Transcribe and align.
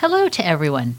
Hello 0.00 0.28
to 0.28 0.46
everyone. 0.46 0.94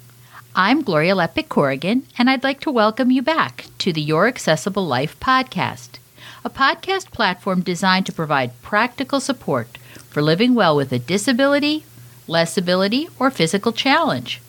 I'm 0.54 0.82
Gloria 0.82 1.16
Lepik 1.16 1.48
Corrigan, 1.48 2.04
and 2.18 2.30
I'd 2.30 2.44
like 2.44 2.60
to 2.60 2.70
welcome 2.70 3.12
you 3.12 3.22
back 3.22 3.68
to 3.78 3.94
the 3.94 4.02
Your 4.02 4.28
Accessible 4.28 4.86
Life 4.86 5.18
podcast, 5.22 6.00
a 6.44 6.50
podcast 6.50 7.10
platform 7.10 7.62
designed 7.62 8.08
to 8.08 8.12
provide 8.12 8.62
practical 8.62 9.22
support 9.22 9.78
for 10.10 10.22
living 10.22 10.54
well 10.54 10.76
with 10.76 10.92
a 10.92 11.00
disability, 11.00 11.86
less 12.28 12.58
ability, 12.58 13.08
or 13.18 13.32
physical 13.32 13.72
challenge. 13.72 14.42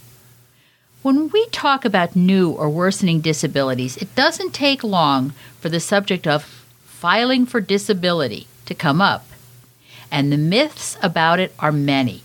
When 1.02 1.28
we 1.28 1.46
talk 1.50 1.84
about 1.84 2.16
new 2.16 2.50
or 2.50 2.68
worsening 2.68 3.20
disabilities, 3.20 3.98
it 3.98 4.12
doesn't 4.16 4.52
take 4.52 4.82
long 4.82 5.30
for 5.60 5.68
the 5.68 5.78
subject 5.78 6.26
of 6.26 6.42
filing 6.82 7.46
for 7.46 7.60
disability 7.60 8.48
to 8.66 8.74
come 8.74 9.00
up, 9.00 9.28
and 10.10 10.32
the 10.32 10.36
myths 10.36 10.98
about 11.00 11.38
it 11.38 11.54
are 11.60 11.70
many. 11.70 12.24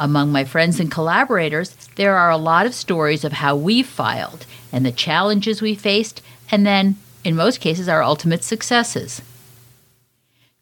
Among 0.00 0.30
my 0.30 0.44
friends 0.44 0.78
and 0.78 0.92
collaborators, 0.92 1.74
there 1.96 2.16
are 2.16 2.30
a 2.30 2.36
lot 2.36 2.66
of 2.66 2.74
stories 2.74 3.24
of 3.24 3.32
how 3.32 3.56
we 3.56 3.82
filed 3.82 4.46
and 4.72 4.86
the 4.86 4.92
challenges 4.92 5.60
we 5.60 5.74
faced, 5.74 6.22
and 6.52 6.64
then, 6.64 6.96
in 7.24 7.34
most 7.34 7.60
cases, 7.60 7.88
our 7.88 8.00
ultimate 8.00 8.44
successes. 8.44 9.20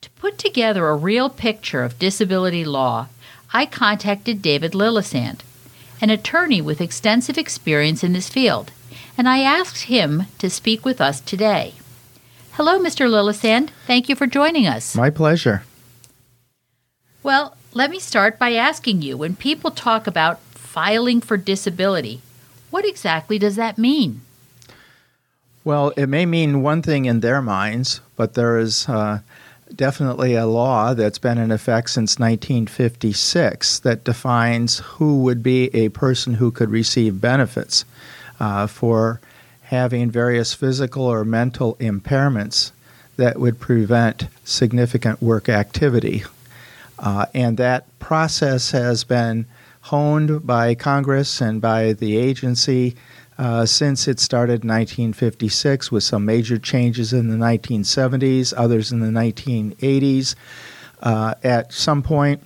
To 0.00 0.10
put 0.12 0.38
together 0.38 0.88
a 0.88 0.96
real 0.96 1.28
picture 1.28 1.82
of 1.82 1.98
disability 1.98 2.64
law, 2.64 3.08
I 3.52 3.66
contacted 3.66 4.40
David 4.40 4.72
Lillesand, 4.72 5.40
an 6.00 6.08
attorney 6.08 6.62
with 6.62 6.80
extensive 6.80 7.36
experience 7.36 8.02
in 8.02 8.14
this 8.14 8.30
field, 8.30 8.70
and 9.18 9.28
I 9.28 9.40
asked 9.40 9.82
him 9.82 10.24
to 10.38 10.48
speak 10.48 10.82
with 10.82 10.98
us 10.98 11.20
today. 11.20 11.74
Hello, 12.52 12.78
Mr. 12.78 13.06
Lillesand. 13.06 13.68
Thank 13.86 14.08
you 14.08 14.16
for 14.16 14.26
joining 14.26 14.66
us. 14.66 14.96
My 14.96 15.10
pleasure. 15.10 15.64
Well, 17.22 17.55
let 17.76 17.90
me 17.90 17.98
start 17.98 18.38
by 18.38 18.54
asking 18.54 19.02
you 19.02 19.18
when 19.18 19.36
people 19.36 19.70
talk 19.70 20.06
about 20.06 20.40
filing 20.40 21.20
for 21.20 21.36
disability, 21.36 22.22
what 22.70 22.86
exactly 22.86 23.38
does 23.38 23.56
that 23.56 23.76
mean? 23.76 24.22
Well, 25.62 25.92
it 25.94 26.06
may 26.06 26.24
mean 26.24 26.62
one 26.62 26.80
thing 26.80 27.04
in 27.04 27.20
their 27.20 27.42
minds, 27.42 28.00
but 28.16 28.32
there 28.32 28.58
is 28.58 28.88
uh, 28.88 29.18
definitely 29.74 30.34
a 30.34 30.46
law 30.46 30.94
that's 30.94 31.18
been 31.18 31.36
in 31.36 31.50
effect 31.50 31.90
since 31.90 32.18
1956 32.18 33.80
that 33.80 34.04
defines 34.04 34.78
who 34.78 35.20
would 35.20 35.42
be 35.42 35.66
a 35.74 35.90
person 35.90 36.34
who 36.34 36.50
could 36.50 36.70
receive 36.70 37.20
benefits 37.20 37.84
uh, 38.40 38.66
for 38.66 39.20
having 39.64 40.10
various 40.10 40.54
physical 40.54 41.04
or 41.04 41.26
mental 41.26 41.74
impairments 41.74 42.72
that 43.16 43.38
would 43.38 43.60
prevent 43.60 44.28
significant 44.44 45.20
work 45.20 45.50
activity. 45.50 46.24
Uh, 46.98 47.26
and 47.34 47.56
that 47.58 47.86
process 47.98 48.70
has 48.70 49.04
been 49.04 49.46
honed 49.82 50.46
by 50.46 50.74
Congress 50.74 51.40
and 51.40 51.60
by 51.60 51.92
the 51.92 52.16
agency 52.16 52.96
uh, 53.38 53.66
since 53.66 54.08
it 54.08 54.18
started 54.18 54.64
in 54.64 54.68
1956, 54.68 55.92
with 55.92 56.02
some 56.02 56.24
major 56.24 56.58
changes 56.58 57.12
in 57.12 57.28
the 57.28 57.36
1970s, 57.36 58.54
others 58.56 58.92
in 58.92 59.00
the 59.00 59.06
1980s. 59.06 60.34
Uh, 61.02 61.34
at 61.44 61.72
some 61.72 62.02
point, 62.02 62.42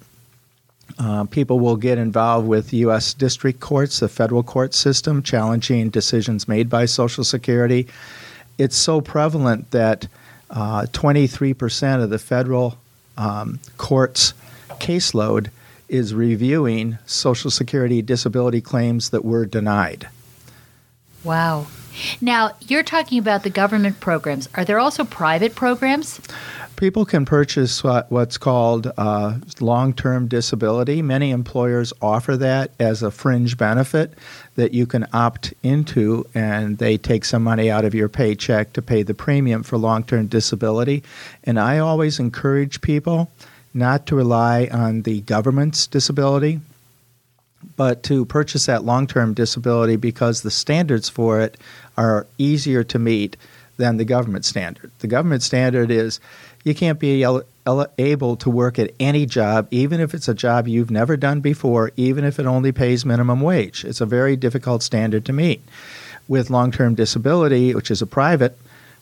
uh, 0.98 1.24
people 1.24 1.60
will 1.60 1.76
get 1.76 1.96
involved 1.96 2.48
with 2.48 2.72
U.S. 2.72 3.14
district 3.14 3.60
courts, 3.60 4.00
the 4.00 4.08
federal 4.08 4.42
court 4.42 4.74
system, 4.74 5.22
challenging 5.22 5.90
decisions 5.90 6.48
made 6.48 6.68
by 6.68 6.86
Social 6.86 7.22
Security. 7.22 7.86
It's 8.58 8.76
so 8.76 9.00
prevalent 9.00 9.70
that 9.70 10.08
23% 10.50 12.00
uh, 12.00 12.02
of 12.02 12.10
the 12.10 12.18
federal 12.18 12.76
um, 13.20 13.60
courts' 13.76 14.32
caseload 14.80 15.50
is 15.88 16.14
reviewing 16.14 16.98
Social 17.04 17.50
Security 17.50 18.00
disability 18.00 18.60
claims 18.60 19.10
that 19.10 19.24
were 19.24 19.44
denied. 19.44 20.08
Wow. 21.22 21.66
Now, 22.20 22.52
you're 22.60 22.82
talking 22.82 23.18
about 23.18 23.42
the 23.42 23.50
government 23.50 24.00
programs. 24.00 24.48
Are 24.54 24.64
there 24.64 24.78
also 24.78 25.04
private 25.04 25.54
programs? 25.54 26.20
People 26.80 27.04
can 27.04 27.26
purchase 27.26 27.84
what, 27.84 28.10
what's 28.10 28.38
called 28.38 28.90
uh, 28.96 29.36
long 29.60 29.92
term 29.92 30.28
disability. 30.28 31.02
Many 31.02 31.30
employers 31.30 31.92
offer 32.00 32.38
that 32.38 32.70
as 32.80 33.02
a 33.02 33.10
fringe 33.10 33.58
benefit 33.58 34.14
that 34.54 34.72
you 34.72 34.86
can 34.86 35.06
opt 35.12 35.52
into, 35.62 36.24
and 36.34 36.78
they 36.78 36.96
take 36.96 37.26
some 37.26 37.44
money 37.44 37.70
out 37.70 37.84
of 37.84 37.94
your 37.94 38.08
paycheck 38.08 38.72
to 38.72 38.80
pay 38.80 39.02
the 39.02 39.12
premium 39.12 39.62
for 39.62 39.76
long 39.76 40.04
term 40.04 40.26
disability. 40.26 41.02
And 41.44 41.60
I 41.60 41.80
always 41.80 42.18
encourage 42.18 42.80
people 42.80 43.30
not 43.74 44.06
to 44.06 44.16
rely 44.16 44.66
on 44.72 45.02
the 45.02 45.20
government's 45.20 45.86
disability 45.86 46.60
but 47.76 48.02
to 48.04 48.24
purchase 48.24 48.64
that 48.64 48.84
long 48.84 49.06
term 49.06 49.34
disability 49.34 49.96
because 49.96 50.40
the 50.40 50.50
standards 50.50 51.10
for 51.10 51.42
it 51.42 51.58
are 51.98 52.26
easier 52.38 52.82
to 52.82 52.98
meet 52.98 53.36
than 53.80 53.96
the 53.96 54.04
government 54.04 54.44
standard. 54.44 54.90
The 55.00 55.08
government 55.08 55.42
standard 55.42 55.90
is 55.90 56.20
you 56.64 56.74
can't 56.74 56.98
be 56.98 57.24
able 57.24 58.36
to 58.36 58.50
work 58.50 58.78
at 58.78 58.90
any 59.00 59.26
job, 59.26 59.68
even 59.70 60.00
if 60.00 60.14
it's 60.14 60.28
a 60.28 60.34
job 60.34 60.68
you've 60.68 60.90
never 60.90 61.16
done 61.16 61.40
before, 61.40 61.92
even 61.96 62.24
if 62.24 62.38
it 62.38 62.46
only 62.46 62.72
pays 62.72 63.04
minimum 63.04 63.40
wage. 63.40 63.84
It's 63.84 64.00
a 64.00 64.06
very 64.06 64.36
difficult 64.36 64.82
standard 64.82 65.24
to 65.26 65.32
meet. 65.32 65.62
With 66.28 66.50
long 66.50 66.70
term 66.70 66.94
disability, 66.94 67.74
which 67.74 67.90
is 67.90 68.02
a 68.02 68.06
private 68.06 68.56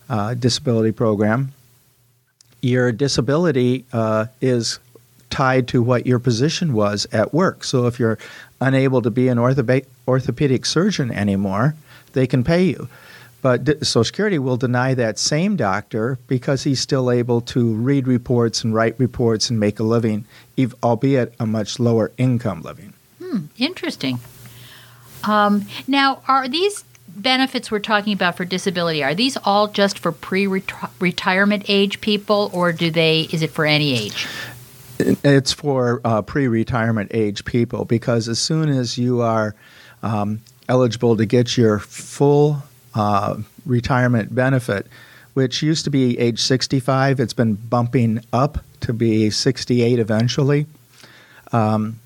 uh, 0.09 0.33
disability 0.33 0.91
program, 0.91 1.51
your 2.61 2.91
disability 2.91 3.85
uh, 3.93 4.25
is 4.41 4.79
tied 5.29 5.67
to 5.69 5.83
what 5.83 6.07
your 6.07 6.19
position 6.19 6.73
was 6.73 7.05
at 7.11 7.33
work. 7.33 7.63
So 7.63 7.85
if 7.85 7.99
you're 7.99 8.17
unable 8.59 9.01
to 9.03 9.11
be 9.11 9.27
an 9.27 9.37
orthope- 9.37 9.85
orthopedic 10.07 10.65
surgeon 10.65 11.11
anymore, 11.11 11.75
they 12.13 12.25
can 12.25 12.43
pay 12.43 12.63
you. 12.63 12.89
But 13.41 13.85
Social 13.85 14.03
Security 14.03 14.37
will 14.37 14.57
deny 14.57 14.93
that 14.95 15.17
same 15.17 15.55
doctor 15.55 16.19
because 16.27 16.63
he's 16.63 16.81
still 16.81 17.09
able 17.09 17.39
to 17.41 17.73
read 17.73 18.07
reports 18.07 18.63
and 18.63 18.73
write 18.73 18.99
reports 18.99 19.49
and 19.49 19.59
make 19.59 19.79
a 19.79 19.83
living, 19.83 20.25
albeit 20.83 21.33
a 21.39 21.45
much 21.45 21.79
lower 21.79 22.11
income 22.17 22.61
living. 22.61 22.93
Hmm, 23.19 23.45
interesting. 23.57 24.19
Um, 25.23 25.65
now, 25.87 26.21
are 26.27 26.47
these 26.47 26.83
benefits 27.07 27.71
we're 27.71 27.79
talking 27.79 28.13
about 28.13 28.37
for 28.37 28.45
disability 28.45 29.03
are 29.03 29.15
these 29.15 29.37
all 29.43 29.67
just 29.67 29.99
for 29.99 30.11
pre-retirement 30.11 31.65
age 31.67 32.01
people, 32.01 32.49
or 32.53 32.71
do 32.71 32.91
they? 32.91 33.21
Is 33.31 33.41
it 33.41 33.51
for 33.51 33.65
any 33.65 33.97
age? 33.97 34.27
It's 34.99 35.53
for 35.53 36.01
uh, 36.03 36.21
pre-retirement 36.21 37.11
age 37.13 37.45
people 37.45 37.85
because 37.85 38.27
as 38.27 38.39
soon 38.39 38.69
as 38.69 38.97
you 38.97 39.21
are 39.21 39.55
um, 40.03 40.41
eligible 40.67 41.15
to 41.17 41.25
get 41.25 41.57
your 41.57 41.79
full 41.79 42.63
uh, 42.95 43.37
retirement 43.65 44.33
benefit, 44.33 44.87
which 45.33 45.61
used 45.61 45.85
to 45.85 45.89
be 45.89 46.17
age 46.19 46.41
65, 46.41 47.19
it's 47.19 47.33
been 47.33 47.55
bumping 47.55 48.21
up 48.33 48.59
to 48.81 48.93
be 48.93 49.29
68 49.29 49.99
eventually. 49.99 50.65
Um, 51.51 51.99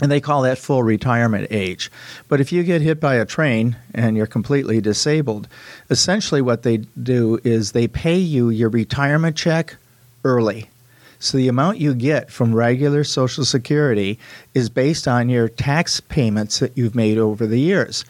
and 0.00 0.12
they 0.12 0.20
call 0.20 0.42
that 0.42 0.58
full 0.58 0.82
retirement 0.82 1.48
age. 1.50 1.90
But 2.28 2.40
if 2.40 2.52
you 2.52 2.62
get 2.64 2.82
hit 2.82 3.00
by 3.00 3.14
a 3.14 3.24
train 3.24 3.76
and 3.94 4.16
you're 4.16 4.26
completely 4.26 4.80
disabled, 4.80 5.48
essentially 5.88 6.42
what 6.42 6.64
they 6.64 6.78
do 6.78 7.40
is 7.44 7.72
they 7.72 7.88
pay 7.88 8.18
you 8.18 8.50
your 8.50 8.68
retirement 8.68 9.36
check 9.36 9.76
early. 10.22 10.68
So 11.18 11.38
the 11.38 11.48
amount 11.48 11.78
you 11.78 11.94
get 11.94 12.30
from 12.30 12.54
regular 12.54 13.04
Social 13.04 13.46
Security 13.46 14.18
is 14.52 14.68
based 14.68 15.08
on 15.08 15.30
your 15.30 15.48
tax 15.48 15.98
payments 16.00 16.58
that 16.58 16.76
you've 16.76 16.94
made 16.94 17.16
over 17.16 17.46
the 17.46 17.58
years 17.58 18.04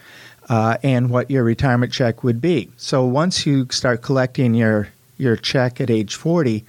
uh, 0.49 0.77
and 0.83 1.09
what 1.09 1.29
your 1.29 1.43
retirement 1.43 1.91
check 1.91 2.23
would 2.23 2.41
be. 2.41 2.69
So 2.77 3.05
once 3.05 3.45
you 3.45 3.67
start 3.69 4.01
collecting 4.01 4.53
your, 4.53 4.89
your 5.17 5.35
check 5.35 5.81
at 5.81 5.89
age 5.89 6.15
40, 6.15 6.65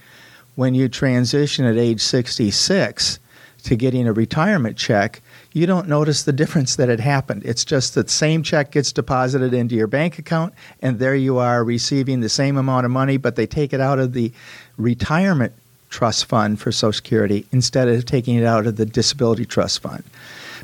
when 0.55 0.75
you 0.75 0.89
transition 0.89 1.65
at 1.65 1.77
age 1.77 2.01
66 2.01 3.19
to 3.63 3.75
getting 3.75 4.07
a 4.07 4.13
retirement 4.13 4.77
check, 4.77 5.21
you 5.53 5.65
don't 5.65 5.87
notice 5.87 6.23
the 6.23 6.33
difference 6.33 6.75
that 6.75 6.89
had 6.89 6.99
happened. 6.99 7.43
It's 7.45 7.65
just 7.65 7.95
that 7.95 8.09
same 8.09 8.43
check 8.43 8.71
gets 8.71 8.91
deposited 8.91 9.53
into 9.53 9.75
your 9.75 9.87
bank 9.87 10.19
account, 10.19 10.53
and 10.81 10.99
there 10.99 11.15
you 11.15 11.37
are 11.37 11.63
receiving 11.63 12.19
the 12.19 12.29
same 12.29 12.57
amount 12.57 12.85
of 12.85 12.91
money, 12.91 13.17
but 13.17 13.35
they 13.35 13.47
take 13.47 13.73
it 13.73 13.81
out 13.81 13.99
of 13.99 14.13
the 14.13 14.31
retirement 14.77 15.53
trust 15.89 16.25
fund 16.25 16.59
for 16.59 16.71
Social 16.71 16.93
Security 16.93 17.45
instead 17.51 17.87
of 17.87 18.05
taking 18.05 18.35
it 18.35 18.45
out 18.45 18.67
of 18.67 18.75
the 18.75 18.85
disability 18.85 19.45
trust 19.45 19.79
fund. 19.79 20.03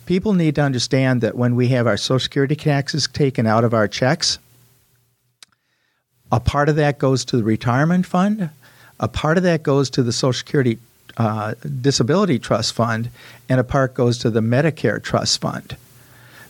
People 0.06 0.34
need 0.34 0.56
to 0.56 0.62
understand 0.62 1.22
that 1.22 1.36
when 1.36 1.56
we 1.56 1.70
have 1.70 1.88
our 1.88 1.98
Social 1.98 2.20
Security 2.20 2.56
taxes 2.56 3.08
taken 3.08 3.48
out 3.48 3.64
of 3.64 3.74
our 3.74 3.88
checks, 3.88 4.38
a 6.32 6.40
part 6.40 6.70
of 6.70 6.76
that 6.76 7.00
goes 7.00 7.26
to 7.26 7.38
the 7.38 7.44
retirement 7.44 8.06
fund, 8.06 8.50
a 9.00 9.08
part 9.08 9.38
of 9.38 9.44
that 9.44 9.64
goes 9.64 9.90
to 9.92 10.04
the 10.04 10.14
Social 10.14 10.38
Security 10.38 10.78
uh, 11.18 11.56
disability 11.82 12.40
trust 12.40 12.74
fund, 12.74 13.10
and 13.50 13.60
a 13.60 13.64
part 13.64 13.94
goes 13.94 14.18
to 14.20 14.30
the 14.30 14.42
Medicare 14.42 15.02
trust 15.02 15.42
fund. 15.42 15.76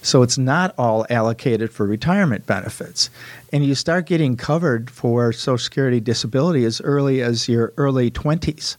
So 0.02 0.22
it's 0.22 0.38
not 0.38 0.76
all 0.78 1.06
allocated 1.10 1.72
for 1.72 1.86
retirement 1.86 2.46
benefits. 2.46 3.10
And 3.52 3.66
you 3.66 3.74
start 3.74 4.06
getting 4.06 4.38
covered 4.38 4.92
for 4.92 5.34
Social 5.34 5.58
Security 5.58 6.00
disability 6.00 6.64
as 6.66 6.80
early 6.82 7.22
as 7.22 7.48
your 7.48 7.74
early 7.78 8.12
20s. 8.12 8.76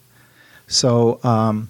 So 0.69 1.19
um, 1.25 1.69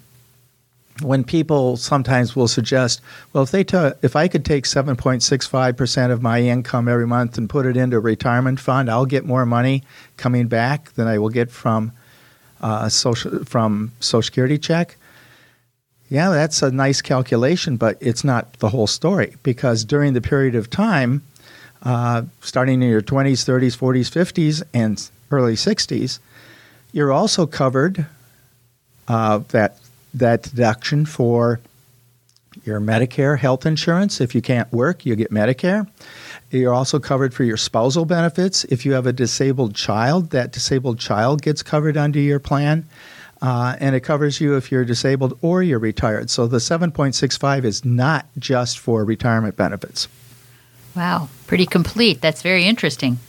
when 1.01 1.23
people 1.23 1.77
sometimes 1.77 2.35
will 2.35 2.47
suggest, 2.47 3.01
well, 3.33 3.43
if 3.43 3.51
they 3.51 3.63
ta- 3.63 3.93
if 4.01 4.15
I 4.15 4.27
could 4.27 4.45
take 4.45 4.65
7.65% 4.65 6.11
of 6.11 6.21
my 6.21 6.41
income 6.41 6.87
every 6.87 7.07
month 7.07 7.37
and 7.37 7.49
put 7.49 7.65
it 7.65 7.77
into 7.77 7.97
a 7.97 7.99
retirement 7.99 8.59
fund, 8.59 8.89
I'll 8.89 9.05
get 9.05 9.25
more 9.25 9.45
money 9.45 9.83
coming 10.17 10.47
back 10.47 10.93
than 10.93 11.07
I 11.07 11.17
will 11.19 11.29
get 11.29 11.51
from 11.51 11.91
uh, 12.61 12.89
social 12.89 13.43
from 13.45 13.91
Social 13.99 14.23
Security 14.23 14.57
check. 14.57 14.97
Yeah, 16.09 16.29
that's 16.29 16.61
a 16.61 16.71
nice 16.71 17.01
calculation, 17.01 17.77
but 17.77 17.97
it's 17.99 18.23
not 18.23 18.53
the 18.53 18.69
whole 18.69 18.87
story 18.87 19.35
because 19.43 19.83
during 19.83 20.13
the 20.13 20.21
period 20.21 20.55
of 20.55 20.69
time, 20.69 21.21
uh, 21.83 22.23
starting 22.41 22.81
in 22.81 22.89
your 22.89 23.01
20s, 23.01 23.43
30s, 23.43 23.77
40s, 23.77 24.09
50s, 24.09 24.63
and 24.73 25.09
early 25.31 25.55
60s, 25.55 26.19
you're 26.93 27.11
also 27.11 27.45
covered 27.45 28.05
uh, 29.09 29.39
that 29.49 29.77
that 30.13 30.43
deduction 30.43 31.05
for 31.05 31.59
your 32.65 32.79
Medicare 32.79 33.37
health 33.37 33.65
insurance. 33.65 34.19
If 34.19 34.33
you 34.33 34.41
can't 34.41 34.71
work, 34.71 35.05
you 35.05 35.15
get 35.15 35.31
Medicare. 35.31 35.87
You're 36.49 36.73
also 36.73 36.99
covered 36.99 37.33
for 37.33 37.43
your 37.43 37.57
spousal 37.57 38.05
benefits. 38.05 38.63
If 38.65 38.85
you 38.85 38.93
have 38.93 39.05
a 39.05 39.13
disabled 39.13 39.75
child, 39.75 40.31
that 40.31 40.51
disabled 40.51 40.99
child 40.99 41.41
gets 41.41 41.61
covered 41.61 41.97
under 41.97 42.19
your 42.19 42.39
plan. 42.39 42.87
Uh, 43.41 43.75
and 43.79 43.95
it 43.95 43.99
covers 43.99 44.41
you 44.41 44.55
if 44.55 44.71
you're 44.71 44.85
disabled 44.85 45.37
or 45.41 45.61
you're 45.61 45.77
retired. 45.77 46.29
So 46.29 46.47
the 46.47 46.57
7.65 46.57 47.65
is 47.65 47.85
not 47.85 48.25
just 48.39 48.79
for 48.79 49.05
retirement 49.05 49.55
benefits. 49.55 50.07
Wow, 50.95 51.29
pretty 51.45 51.67
complete. 51.67 52.21
That's 52.21 52.41
very 52.41 52.65
interesting. 52.65 53.19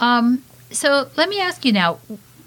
Um, 0.00 0.42
so 0.70 1.08
let 1.16 1.28
me 1.28 1.40
ask 1.40 1.64
you 1.64 1.72
now, 1.72 2.00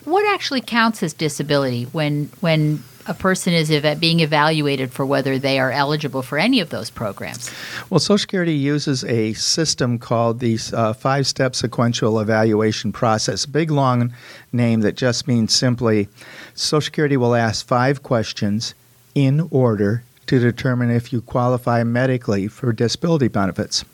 what 0.03 0.25
actually 0.33 0.61
counts 0.61 1.01
as 1.03 1.13
disability 1.13 1.83
when 1.85 2.29
when 2.41 2.83
a 3.07 3.13
person 3.13 3.53
is 3.53 3.71
ev- 3.71 3.99
being 3.99 4.19
evaluated 4.19 4.91
for 4.91 5.05
whether 5.05 5.39
they 5.39 5.59
are 5.59 5.71
eligible 5.71 6.21
for 6.21 6.37
any 6.37 6.59
of 6.59 6.69
those 6.69 6.89
programs? 6.89 7.51
Well, 7.89 7.99
Social 7.99 8.17
Security 8.17 8.53
uses 8.53 9.03
a 9.05 9.33
system 9.33 9.97
called 9.99 10.39
the 10.39 10.59
uh, 10.73 10.93
five 10.93 11.27
step 11.27 11.55
sequential 11.55 12.19
evaluation 12.19 12.91
process. 12.91 13.45
Big 13.45 13.71
long 13.71 14.13
name 14.51 14.81
that 14.81 14.95
just 14.95 15.27
means 15.27 15.53
simply 15.53 16.09
Social 16.55 16.81
Security 16.81 17.17
will 17.17 17.35
ask 17.35 17.65
five 17.65 18.03
questions 18.03 18.75
in 19.15 19.47
order 19.51 20.03
to 20.27 20.39
determine 20.39 20.91
if 20.91 21.13
you 21.13 21.21
qualify 21.21 21.83
medically 21.83 22.47
for 22.47 22.73
disability 22.73 23.27
benefits. 23.27 23.85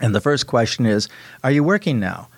And 0.00 0.14
the 0.14 0.20
first 0.20 0.46
question 0.46 0.86
is 0.86 1.08
Are 1.42 1.50
you 1.50 1.62
working 1.62 2.00
now? 2.00 2.28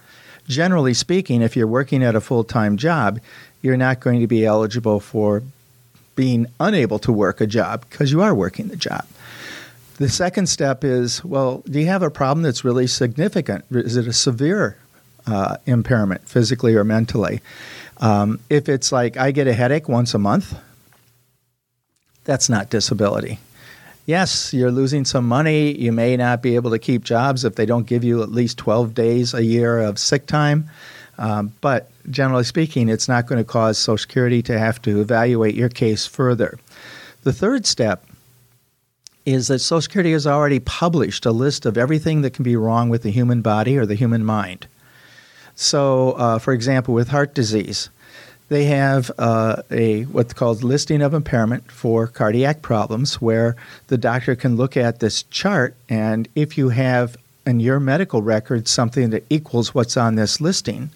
Generally 0.49 0.95
speaking, 0.95 1.43
if 1.43 1.57
you're 1.57 1.67
working 1.67 2.05
at 2.05 2.15
a 2.15 2.21
full 2.21 2.45
time 2.45 2.77
job, 2.77 3.21
you're 3.63 3.77
not 3.77 4.01
going 4.01 4.21
to 4.21 4.27
be 4.27 4.45
eligible 4.45 5.01
for 5.01 5.43
being 6.17 6.47
unable 6.59 6.99
to 7.01 7.13
work 7.13 7.41
a 7.41 7.47
job 7.47 7.85
because 7.89 8.11
you 8.11 8.23
are 8.23 8.35
working 8.35 8.69
the 8.69 8.77
job. 8.77 9.07
The 9.99 10.09
second 10.09 10.49
step 10.49 10.85
is 10.85 11.25
well, 11.25 11.63
do 11.67 11.79
you 11.79 11.87
have 11.87 12.03
a 12.03 12.11
problem 12.11 12.43
that's 12.43 12.65
really 12.65 12.87
significant? 12.87 13.65
Is 13.71 13.97
it 13.97 14.07
a 14.07 14.13
severe 14.13 14.77
uh, 15.27 15.57
impairment, 15.67 16.29
physically 16.29 16.75
or 16.75 16.85
mentally? 16.85 17.41
Um, 17.99 18.41
if 18.51 18.69
it's 18.69 18.93
like 18.93 19.17
I 19.17 19.31
get 19.31 19.47
a 19.47 19.55
headache 19.55 19.89
once 19.89 20.13
a 20.13 20.19
month, 20.19 20.59
that's 22.25 22.49
not 22.49 22.69
disability. 22.69 23.39
Yes, 24.05 24.53
you're 24.55 24.71
losing 24.71 25.05
some 25.05 25.27
money. 25.27 25.77
You 25.77 25.93
may 25.93 26.17
not 26.17 26.43
be 26.43 26.55
able 26.55 26.71
to 26.71 26.79
keep 26.79 27.03
jobs 27.03 27.45
if 27.45 27.57
they 27.57 27.67
don't 27.67 27.87
give 27.87 28.05
you 28.05 28.23
at 28.23 28.31
least 28.31 28.59
12 28.59 28.95
days 28.95 29.35
a 29.35 29.45
year 29.45 29.81
of 29.81 29.99
sick 29.99 30.27
time. 30.27 30.71
Um, 31.19 31.53
but 31.61 31.91
generally 32.11 32.45
speaking, 32.45 32.89
it's 32.89 33.09
not 33.09 33.27
going 33.27 33.39
to 33.39 33.45
cause 33.45 33.79
Social 33.79 33.99
Security 33.99 34.43
to 34.43 34.59
have 34.59 34.81
to 34.83 35.01
evaluate 35.01 35.55
your 35.55 35.69
case 35.69 36.07
further. 36.07 36.59
The 37.23 37.33
third 37.33 37.67
step 37.67 38.05
is 39.25 39.49
that 39.49 39.59
Social 39.59 39.83
Security 39.83 40.13
has 40.13 40.27
already 40.27 40.61
published 40.61 41.27
a 41.27 41.33
list 41.33 41.67
of 41.67 41.77
everything 41.77 42.23
that 42.23 42.35
can 42.35 42.45
be 42.45 42.57
wrong 42.57 42.89
with 42.89 43.03
the 43.03 43.11
human 43.11 43.43
body 43.43 43.77
or 43.77 43.85
the 43.85 43.95
human 43.95 44.25
mind. 44.25 44.67
So, 45.57 46.13
uh, 46.13 46.39
for 46.39 46.53
example, 46.53 46.95
with 46.95 47.09
heart 47.09 47.35
disease, 47.35 47.89
they 48.49 48.67
have 48.67 49.11
uh, 49.19 49.63
a 49.71 50.03
what's 50.05 50.33
called 50.33 50.63
listing 50.63 51.03
of 51.03 51.15
impairment 51.15 51.71
for 51.73 52.07
cardiac 52.07 52.63
problems, 52.63 53.21
where 53.21 53.57
the 53.89 53.99
doctor 53.99 54.37
can 54.37 54.57
look 54.57 54.77
at 54.77 55.01
this 55.01 55.25
chart, 55.25 55.75
and 55.89 56.29
if 56.37 56.57
you 56.57 56.69
have 56.69 57.17
in 57.45 57.59
your 57.59 57.81
medical 57.81 58.23
record 58.23 58.69
something 58.69 59.11
that 59.11 59.25
equals 59.31 59.75
what's 59.75 59.97
on 59.97 60.15
this 60.15 60.41
listing, 60.41 60.91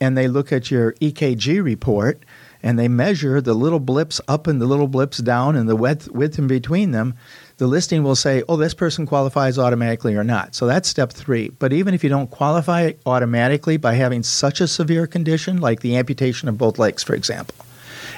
and 0.00 0.16
they 0.16 0.28
look 0.28 0.52
at 0.52 0.70
your 0.70 0.92
EKG 0.94 1.62
report 1.62 2.22
and 2.62 2.78
they 2.78 2.88
measure 2.88 3.40
the 3.40 3.54
little 3.54 3.80
blips 3.80 4.20
up 4.26 4.46
and 4.46 4.60
the 4.60 4.66
little 4.66 4.88
blips 4.88 5.18
down 5.18 5.56
and 5.56 5.68
the 5.68 5.76
width, 5.76 6.10
width 6.10 6.38
in 6.38 6.46
between 6.46 6.90
them, 6.90 7.14
the 7.58 7.66
listing 7.66 8.02
will 8.02 8.16
say, 8.16 8.42
oh, 8.48 8.56
this 8.56 8.74
person 8.74 9.06
qualifies 9.06 9.58
automatically 9.58 10.16
or 10.16 10.24
not. 10.24 10.54
So 10.54 10.66
that's 10.66 10.88
step 10.88 11.12
three. 11.12 11.48
But 11.50 11.72
even 11.72 11.94
if 11.94 12.02
you 12.02 12.10
don't 12.10 12.30
qualify 12.30 12.92
automatically 13.06 13.76
by 13.76 13.94
having 13.94 14.22
such 14.22 14.60
a 14.60 14.68
severe 14.68 15.06
condition, 15.06 15.60
like 15.60 15.80
the 15.80 15.96
amputation 15.96 16.48
of 16.48 16.58
both 16.58 16.78
legs, 16.78 17.02
for 17.02 17.14
example, 17.14 17.54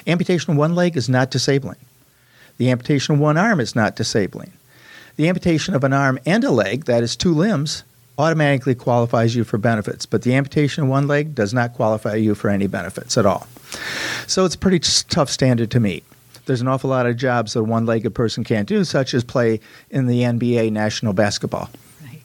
amputation 0.06 0.52
of 0.52 0.56
one 0.56 0.74
leg 0.74 0.96
is 0.96 1.08
not 1.08 1.30
disabling. 1.30 1.78
The 2.56 2.70
amputation 2.70 3.14
of 3.14 3.20
one 3.20 3.38
arm 3.38 3.60
is 3.60 3.74
not 3.74 3.96
disabling. 3.96 4.52
The 5.16 5.28
amputation 5.28 5.74
of 5.74 5.84
an 5.84 5.92
arm 5.92 6.18
and 6.24 6.44
a 6.44 6.50
leg, 6.50 6.84
that 6.84 7.02
is 7.02 7.16
two 7.16 7.34
limbs, 7.34 7.84
automatically 8.20 8.74
qualifies 8.74 9.34
you 9.34 9.44
for 9.44 9.58
benefits, 9.58 10.06
but 10.06 10.22
the 10.22 10.34
amputation 10.34 10.84
of 10.84 10.88
one 10.88 11.08
leg 11.08 11.34
does 11.34 11.52
not 11.52 11.74
qualify 11.74 12.14
you 12.14 12.34
for 12.34 12.48
any 12.48 12.66
benefits 12.66 13.18
at 13.18 13.26
all. 13.26 13.46
So 14.26 14.44
it's 14.44 14.54
a 14.54 14.58
pretty 14.58 14.78
tough 15.08 15.30
standard 15.30 15.70
to 15.72 15.80
meet. 15.80 16.04
There's 16.46 16.60
an 16.60 16.68
awful 16.68 16.90
lot 16.90 17.06
of 17.06 17.16
jobs 17.16 17.52
that 17.52 17.60
a 17.60 17.64
one 17.64 17.86
legged 17.86 18.14
person 18.14 18.44
can't 18.44 18.68
do, 18.68 18.84
such 18.84 19.14
as 19.14 19.22
play 19.24 19.60
in 19.90 20.06
the 20.06 20.22
NBA 20.22 20.72
national 20.72 21.12
basketball. 21.12 21.70
Right. 22.02 22.22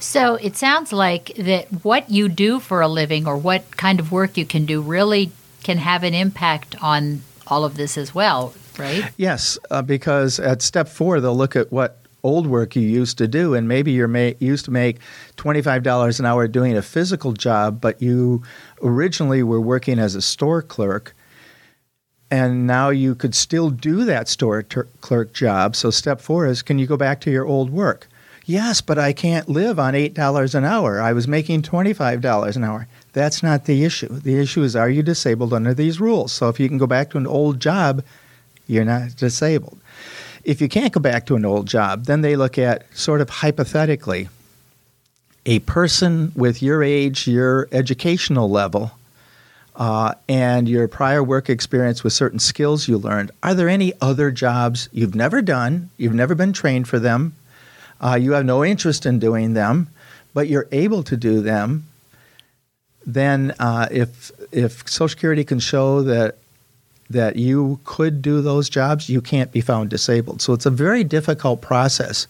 So 0.00 0.36
it 0.36 0.56
sounds 0.56 0.92
like 0.92 1.34
that 1.36 1.66
what 1.84 2.10
you 2.10 2.28
do 2.28 2.60
for 2.60 2.80
a 2.80 2.88
living 2.88 3.26
or 3.26 3.36
what 3.36 3.76
kind 3.76 3.98
of 3.98 4.12
work 4.12 4.36
you 4.36 4.46
can 4.46 4.66
do 4.66 4.80
really 4.80 5.32
can 5.62 5.78
have 5.78 6.04
an 6.04 6.14
impact 6.14 6.76
on 6.82 7.22
all 7.46 7.64
of 7.64 7.76
this 7.76 7.98
as 7.98 8.14
well, 8.14 8.54
right? 8.78 9.10
Yes, 9.16 9.58
uh, 9.70 9.82
because 9.82 10.38
at 10.38 10.62
step 10.62 10.88
four, 10.88 11.20
they'll 11.20 11.36
look 11.36 11.56
at 11.56 11.72
what 11.72 12.03
old 12.24 12.46
work 12.46 12.74
you 12.74 12.82
used 12.82 13.18
to 13.18 13.28
do, 13.28 13.54
and 13.54 13.68
maybe 13.68 13.92
you're 13.92 14.08
ma- 14.08 14.32
used 14.40 14.64
to 14.64 14.70
make 14.70 14.98
$25 15.36 16.18
an 16.18 16.26
hour 16.26 16.48
doing 16.48 16.76
a 16.76 16.82
physical 16.82 17.32
job, 17.32 17.80
but 17.80 18.02
you 18.02 18.42
originally 18.82 19.42
were 19.42 19.60
working 19.60 19.98
as 20.00 20.16
a 20.16 20.22
store 20.22 20.62
clerk, 20.62 21.14
and 22.30 22.66
now 22.66 22.88
you 22.88 23.14
could 23.14 23.34
still 23.34 23.70
do 23.70 24.04
that 24.04 24.28
store 24.28 24.62
ter- 24.62 24.88
clerk 25.02 25.32
job. 25.32 25.76
So, 25.76 25.90
step 25.90 26.20
four 26.20 26.46
is 26.46 26.62
can 26.62 26.78
you 26.78 26.86
go 26.86 26.96
back 26.96 27.20
to 27.20 27.30
your 27.30 27.46
old 27.46 27.70
work? 27.70 28.08
Yes, 28.46 28.80
but 28.80 28.98
I 28.98 29.12
can't 29.12 29.48
live 29.48 29.78
on 29.78 29.94
$8 29.94 30.54
an 30.54 30.64
hour. 30.64 31.00
I 31.00 31.14
was 31.14 31.26
making 31.26 31.62
$25 31.62 32.56
an 32.56 32.64
hour. 32.64 32.86
That's 33.14 33.42
not 33.42 33.64
the 33.64 33.84
issue. 33.84 34.08
The 34.08 34.38
issue 34.38 34.62
is 34.62 34.76
are 34.76 34.90
you 34.90 35.02
disabled 35.02 35.54
under 35.54 35.72
these 35.72 36.00
rules? 36.00 36.32
So, 36.32 36.48
if 36.48 36.58
you 36.58 36.68
can 36.68 36.78
go 36.78 36.86
back 36.86 37.10
to 37.10 37.18
an 37.18 37.26
old 37.26 37.60
job, 37.60 38.02
you're 38.66 38.84
not 38.84 39.16
disabled. 39.16 39.78
If 40.44 40.60
you 40.60 40.68
can't 40.68 40.92
go 40.92 41.00
back 41.00 41.26
to 41.26 41.36
an 41.36 41.44
old 41.44 41.66
job, 41.66 42.04
then 42.04 42.20
they 42.20 42.36
look 42.36 42.58
at 42.58 42.84
sort 42.96 43.20
of 43.20 43.30
hypothetically 43.30 44.28
a 45.46 45.58
person 45.60 46.32
with 46.34 46.62
your 46.62 46.82
age, 46.82 47.26
your 47.26 47.68
educational 47.72 48.50
level, 48.50 48.92
uh, 49.76 50.14
and 50.28 50.68
your 50.68 50.86
prior 50.86 51.22
work 51.22 51.50
experience 51.50 52.04
with 52.04 52.12
certain 52.12 52.38
skills 52.38 52.88
you 52.88 52.98
learned. 52.98 53.30
Are 53.42 53.54
there 53.54 53.68
any 53.68 53.92
other 54.00 54.30
jobs 54.30 54.88
you've 54.92 55.14
never 55.14 55.42
done? 55.42 55.90
You've 55.96 56.14
never 56.14 56.34
been 56.34 56.52
trained 56.52 56.88
for 56.88 56.98
them. 56.98 57.34
Uh, 58.00 58.14
you 58.14 58.32
have 58.32 58.44
no 58.44 58.64
interest 58.64 59.06
in 59.06 59.18
doing 59.18 59.54
them, 59.54 59.88
but 60.32 60.48
you're 60.48 60.68
able 60.72 61.02
to 61.04 61.16
do 61.16 61.40
them. 61.40 61.86
Then, 63.06 63.54
uh, 63.58 63.88
if 63.90 64.30
if 64.50 64.88
Social 64.88 65.08
Security 65.08 65.44
can 65.44 65.58
show 65.58 66.02
that 66.02 66.38
that 67.14 67.36
you 67.36 67.80
could 67.84 68.20
do 68.20 68.42
those 68.42 68.68
jobs, 68.68 69.08
you 69.08 69.20
can't 69.20 69.50
be 69.50 69.60
found 69.60 69.88
disabled. 69.88 70.42
So 70.42 70.52
it's 70.52 70.66
a 70.66 70.70
very 70.70 71.02
difficult 71.02 71.62
process. 71.62 72.26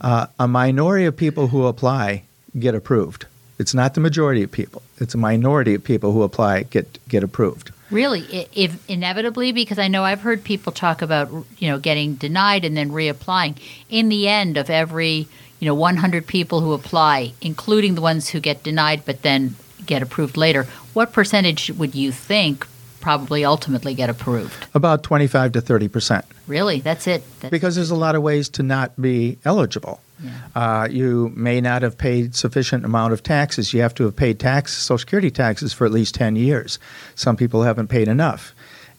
Uh, 0.00 0.26
a 0.38 0.46
minority 0.46 1.06
of 1.06 1.16
people 1.16 1.48
who 1.48 1.66
apply 1.66 2.22
get 2.58 2.74
approved. 2.74 3.24
It's 3.58 3.72
not 3.72 3.94
the 3.94 4.00
majority 4.00 4.42
of 4.42 4.52
people. 4.52 4.82
It's 4.98 5.14
a 5.14 5.18
minority 5.18 5.74
of 5.74 5.82
people 5.82 6.12
who 6.12 6.22
apply 6.22 6.64
get 6.64 6.98
get 7.08 7.22
approved. 7.22 7.72
Really, 7.90 8.48
if 8.54 8.76
inevitably, 8.90 9.52
because 9.52 9.78
I 9.78 9.88
know 9.88 10.02
I've 10.04 10.20
heard 10.20 10.44
people 10.44 10.72
talk 10.72 11.00
about 11.00 11.30
you 11.58 11.68
know 11.68 11.78
getting 11.78 12.16
denied 12.16 12.64
and 12.64 12.76
then 12.76 12.90
reapplying. 12.90 13.56
In 13.88 14.10
the 14.10 14.28
end, 14.28 14.58
of 14.58 14.68
every 14.68 15.28
you 15.60 15.66
know 15.66 15.74
100 15.74 16.26
people 16.26 16.60
who 16.60 16.74
apply, 16.74 17.32
including 17.40 17.94
the 17.94 18.02
ones 18.02 18.28
who 18.28 18.40
get 18.40 18.62
denied 18.62 19.02
but 19.06 19.22
then 19.22 19.56
get 19.86 20.02
approved 20.02 20.36
later, 20.36 20.64
what 20.92 21.12
percentage 21.12 21.70
would 21.70 21.94
you 21.94 22.12
think 22.12 22.66
probably 23.06 23.44
ultimately 23.44 23.94
get 23.94 24.10
approved? 24.10 24.66
About 24.74 25.04
25 25.04 25.52
to 25.52 25.60
30 25.60 25.86
percent. 25.86 26.24
Really? 26.48 26.80
That's 26.80 27.06
it? 27.06 27.22
That's 27.38 27.52
because 27.52 27.76
there's 27.76 27.92
a 27.92 27.94
lot 28.06 28.16
of 28.16 28.22
ways 28.22 28.48
to 28.50 28.64
not 28.64 29.00
be 29.00 29.38
eligible. 29.44 30.00
Yeah. 30.20 30.32
Uh, 30.56 30.88
you 30.90 31.30
may 31.36 31.60
not 31.60 31.82
have 31.82 31.96
paid 31.96 32.34
sufficient 32.34 32.84
amount 32.84 33.12
of 33.12 33.22
taxes. 33.22 33.72
You 33.72 33.80
have 33.82 33.94
to 33.94 34.04
have 34.04 34.16
paid 34.16 34.40
tax, 34.40 34.76
Social 34.76 34.98
Security 34.98 35.30
taxes 35.30 35.72
for 35.72 35.86
at 35.86 35.92
least 35.92 36.16
10 36.16 36.34
years. 36.34 36.80
Some 37.14 37.36
people 37.36 37.62
haven't 37.62 37.88
paid 37.88 38.08
enough. 38.08 38.52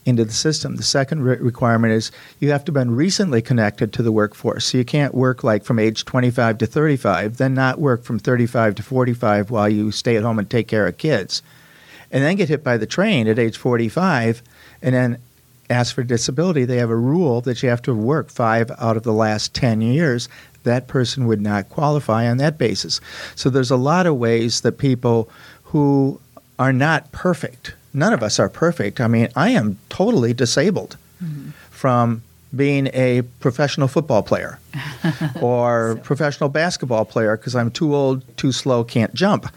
into 0.05 0.23
the 0.23 0.31
system. 0.31 0.77
The 0.77 0.83
second 0.83 1.23
re- 1.23 1.35
requirement 1.35 1.91
is 1.91 2.11
you 2.39 2.51
have 2.51 2.63
to 2.63 2.69
have 2.69 2.75
been 2.81 2.95
recently 2.95 3.41
connected 3.41 3.91
to 3.91 4.01
the 4.01 4.13
workforce. 4.13 4.63
So 4.67 4.77
you 4.77 4.85
can't 4.85 5.13
work 5.13 5.43
like 5.43 5.65
from 5.65 5.79
age 5.79 6.05
25 6.05 6.59
to 6.59 6.65
35, 6.65 7.35
then 7.35 7.53
not 7.53 7.77
work 7.77 8.03
from 8.05 8.19
35 8.19 8.75
to 8.75 8.83
45 8.83 9.51
while 9.51 9.67
you 9.67 9.91
stay 9.91 10.15
at 10.15 10.23
home 10.23 10.39
and 10.39 10.49
take 10.49 10.69
care 10.69 10.87
of 10.87 10.97
kids. 10.97 11.41
And 12.11 12.23
then 12.23 12.35
get 12.35 12.49
hit 12.49 12.63
by 12.63 12.77
the 12.77 12.85
train 12.85 13.27
at 13.27 13.39
age 13.39 13.57
45 13.57 14.41
and 14.81 14.95
then 14.95 15.17
ask 15.69 15.93
for 15.93 16.03
disability. 16.03 16.63
They 16.65 16.77
have 16.77 16.89
a 16.89 16.95
rule 16.95 17.41
that 17.41 17.61
you 17.61 17.69
have 17.69 17.81
to 17.83 17.93
work 17.93 18.29
five 18.29 18.71
out 18.79 18.97
of 18.97 19.03
the 19.03 19.13
last 19.13 19.53
10 19.53 19.81
years. 19.81 20.29
That 20.63 20.87
person 20.87 21.27
would 21.27 21.41
not 21.41 21.69
qualify 21.69 22.29
on 22.29 22.37
that 22.37 22.57
basis. 22.57 23.01
So 23.35 23.49
there's 23.49 23.71
a 23.71 23.77
lot 23.77 24.05
of 24.05 24.15
ways 24.15 24.61
that 24.61 24.77
people 24.77 25.29
who 25.63 26.19
are 26.57 26.73
not 26.73 27.11
perfect 27.11 27.73
none 27.97 28.13
of 28.13 28.23
us 28.23 28.39
are 28.39 28.47
perfect. 28.47 29.01
I 29.01 29.07
mean, 29.07 29.27
I 29.35 29.49
am 29.49 29.77
totally 29.89 30.33
disabled 30.33 30.95
mm-hmm. 31.21 31.49
from 31.71 32.21
being 32.55 32.87
a 32.93 33.23
professional 33.39 33.87
football 33.87 34.23
player 34.23 34.59
or 35.41 35.95
so. 35.97 36.01
professional 36.03 36.49
basketball 36.49 37.03
player 37.03 37.35
because 37.35 37.55
I'm 37.55 37.71
too 37.71 37.93
old, 37.93 38.37
too 38.37 38.51
slow, 38.51 38.83
can't 38.83 39.13
jump. 39.13 39.51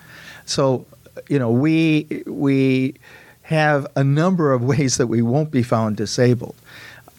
So, 0.46 0.86
you 1.28 1.38
know, 1.38 1.50
we 1.50 2.22
we 2.26 2.94
have 3.42 3.86
a 3.96 4.04
number 4.04 4.52
of 4.52 4.62
ways 4.62 4.96
that 4.96 5.08
we 5.08 5.22
won't 5.22 5.50
be 5.50 5.62
found 5.62 5.96
disabled. 5.96 6.54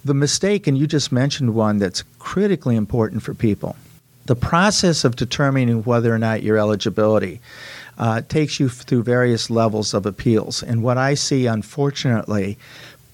The 0.04 0.14
mistake, 0.14 0.66
and 0.66 0.78
you 0.78 0.88
just 0.88 1.12
mentioned 1.12 1.54
one 1.54 1.78
that's 1.78 2.04
critically 2.20 2.76
important 2.76 3.22
for 3.22 3.34
people. 3.34 3.76
The 4.26 4.36
process 4.36 5.04
of 5.04 5.16
determining 5.16 5.84
whether 5.84 6.14
or 6.14 6.18
not 6.18 6.44
your 6.44 6.58
eligibility 6.58 7.42
uh, 7.98 8.22
takes 8.22 8.60
you 8.60 8.70
through 8.70 9.04
various 9.04 9.50
levels 9.50 9.94
of 9.94 10.06
appeals. 10.06 10.64
And 10.64 10.82
what 10.82 10.98
I 10.98 11.14
see, 11.14 11.46
unfortunately, 11.46 12.58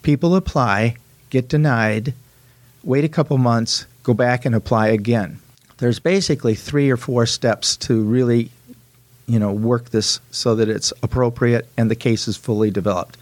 people 0.01 0.36
apply, 0.36 0.96
get 1.29 1.50
denied, 1.50 2.13
wait 2.84 3.03
a 3.03 3.10
couple 3.10 3.38
months, 3.38 3.86
go 4.03 4.13
back 4.13 4.46
and 4.46 4.56
apply 4.56 4.88
again. 4.88 5.39
There's 5.77 6.00
basically 6.00 6.56
three 6.56 6.89
or 6.89 6.98
four 6.98 7.25
steps 7.25 7.75
to 7.77 8.01
really, 8.01 8.50
you 9.28 9.40
know, 9.40 9.52
work 9.52 9.90
this 9.90 10.20
so 10.32 10.56
that 10.56 10.70
it's 10.70 10.92
appropriate 11.04 11.68
and 11.78 11.92
the 11.92 11.96
case 11.96 12.28
is 12.28 12.38
fully 12.38 12.72
developed. 12.72 13.18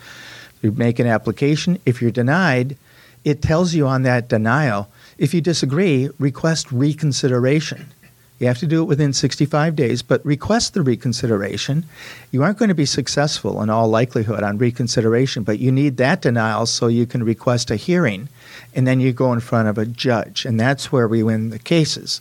You 0.62 0.72
make 0.72 1.00
an 1.00 1.08
application. 1.08 1.80
If 1.86 2.02
you're 2.02 2.12
denied, 2.12 2.78
it 3.24 3.42
tells 3.42 3.74
you 3.74 3.88
on 3.88 4.04
that 4.04 4.30
denial. 4.30 4.90
If 5.18 5.34
you 5.34 5.42
disagree, 5.42 6.10
request 6.20 6.72
reconsideration. 6.72 7.92
You 8.38 8.48
have 8.48 8.58
to 8.60 8.68
do 8.68 8.82
it 8.82 8.86
within 8.86 9.14
65 9.14 9.78
days, 9.78 10.02
but 10.02 10.26
request 10.26 10.74
the 10.74 10.82
reconsideration. 10.82 11.86
You 12.32 12.44
aren't 12.44 12.58
going 12.58 12.70
to 12.70 12.76
be 12.76 12.86
successful 12.86 13.62
in 13.62 13.70
all 13.70 13.88
likelihood 13.88 14.44
on 14.44 14.58
reconsideration, 14.58 15.44
but 15.44 15.60
you 15.60 15.72
need 15.72 15.96
that 15.98 16.22
denial 16.22 16.66
so 16.66 16.88
you 16.88 17.06
can 17.06 17.24
request 17.24 17.72
a 17.72 17.78
hearing, 17.78 18.28
and 18.76 18.86
then 18.86 19.00
you 19.00 19.14
go 19.14 19.32
in 19.32 19.40
front 19.40 19.70
of 19.70 19.78
a 19.78 19.86
judge, 19.86 20.44
and 20.44 20.60
that's 20.60 20.92
where 20.92 21.08
we 21.08 21.24
win 21.24 21.50
the 21.50 21.60
cases. 21.60 22.20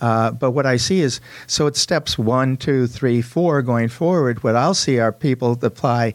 Uh, 0.00 0.32
but 0.32 0.50
what 0.50 0.66
I 0.66 0.76
see 0.76 1.00
is 1.00 1.20
so 1.46 1.68
it's 1.68 1.80
steps 1.80 2.18
one, 2.18 2.56
two, 2.56 2.88
three, 2.88 3.22
four 3.22 3.62
going 3.62 3.88
forward. 3.88 4.42
What 4.42 4.56
I'll 4.56 4.74
see 4.74 4.98
are 4.98 5.12
people 5.12 5.54
that 5.54 5.66
apply, 5.68 6.14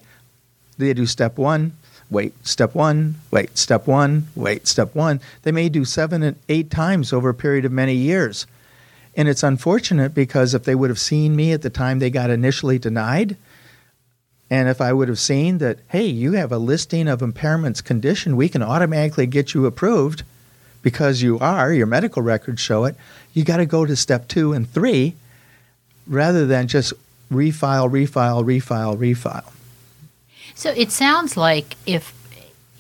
they 0.78 0.94
do 0.94 1.06
step 1.06 1.38
one, 1.38 1.72
wait, 2.10 2.34
step 2.46 2.76
one, 2.76 3.16
wait, 3.32 3.58
step 3.58 3.88
one, 3.88 4.28
wait, 4.36 4.68
step 4.68 4.94
one. 4.94 5.22
They 5.44 5.54
may 5.54 5.70
do 5.70 5.86
seven 5.86 6.24
and 6.24 6.36
eight 6.50 6.70
times 6.70 7.14
over 7.14 7.30
a 7.30 7.34
period 7.34 7.64
of 7.64 7.72
many 7.72 7.96
years 7.96 8.46
and 9.20 9.28
it's 9.28 9.44
unfortunate 9.44 10.14
because 10.14 10.54
if 10.54 10.64
they 10.64 10.74
would 10.74 10.90
have 10.90 10.98
seen 10.98 11.36
me 11.36 11.52
at 11.52 11.62
the 11.62 11.70
time 11.70 12.00
they 12.00 12.10
got 12.10 12.30
initially 12.30 12.80
denied, 12.80 13.36
and 14.50 14.70
if 14.70 14.80
I 14.80 14.94
would 14.94 15.10
have 15.10 15.20
seen 15.20 15.58
that, 15.58 15.80
hey, 15.90 16.06
you 16.06 16.32
have 16.32 16.54
a 16.54 16.58
listing 16.58 17.10
of 17.10 17.20
impairments 17.20 17.84
condition, 17.84 18.38
we 18.38 18.48
can 18.48 18.64
automatically 18.64 19.28
get 19.28 19.54
you 19.54 19.66
approved 19.66 20.24
because 20.82 21.22
you 21.22 21.38
are, 21.40 21.74
your 21.74 21.86
medical 21.86 22.22
records 22.22 22.62
show 22.62 22.86
it, 22.86 22.96
you 23.34 23.44
got 23.44 23.58
to 23.58 23.66
go 23.66 23.86
to 23.86 23.94
step 23.98 24.30
two 24.30 24.54
and 24.54 24.70
three 24.70 25.16
rather 26.08 26.48
than 26.48 26.70
just 26.70 26.94
refile, 27.30 27.92
refile, 27.92 28.42
refile, 28.42 28.98
refile. 28.98 29.52
So 30.56 30.72
it 30.72 30.94
sounds 30.94 31.36
like 31.36 31.76
if 31.86 32.14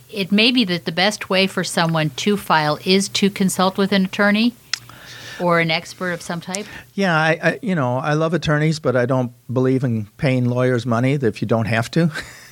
it 0.09 0.31
may 0.31 0.51
be 0.51 0.63
that 0.63 0.85
the 0.85 0.93
best 0.93 1.29
way 1.29 1.47
for 1.47 1.65
someone 1.65 2.11
to 2.11 2.37
file 2.37 2.79
is 2.85 3.09
to 3.09 3.29
consult 3.29 3.77
with 3.77 3.91
an 3.91 4.05
attorney 4.05 4.53
or 5.39 5.59
an 5.59 5.71
expert 5.71 6.11
of 6.11 6.21
some 6.21 6.41
type? 6.41 6.65
Yeah, 6.93 7.15
I, 7.15 7.39
I, 7.41 7.59
you 7.61 7.75
know 7.75 7.97
I 7.97 8.13
love 8.13 8.33
attorneys, 8.33 8.79
but 8.79 8.95
I 8.95 9.05
don't 9.05 9.31
believe 9.51 9.83
in 9.83 10.05
paying 10.17 10.45
lawyers 10.45 10.85
money 10.85 11.13
if 11.13 11.41
you 11.41 11.47
don't 11.47 11.67
have 11.67 11.89
to. 11.91 12.11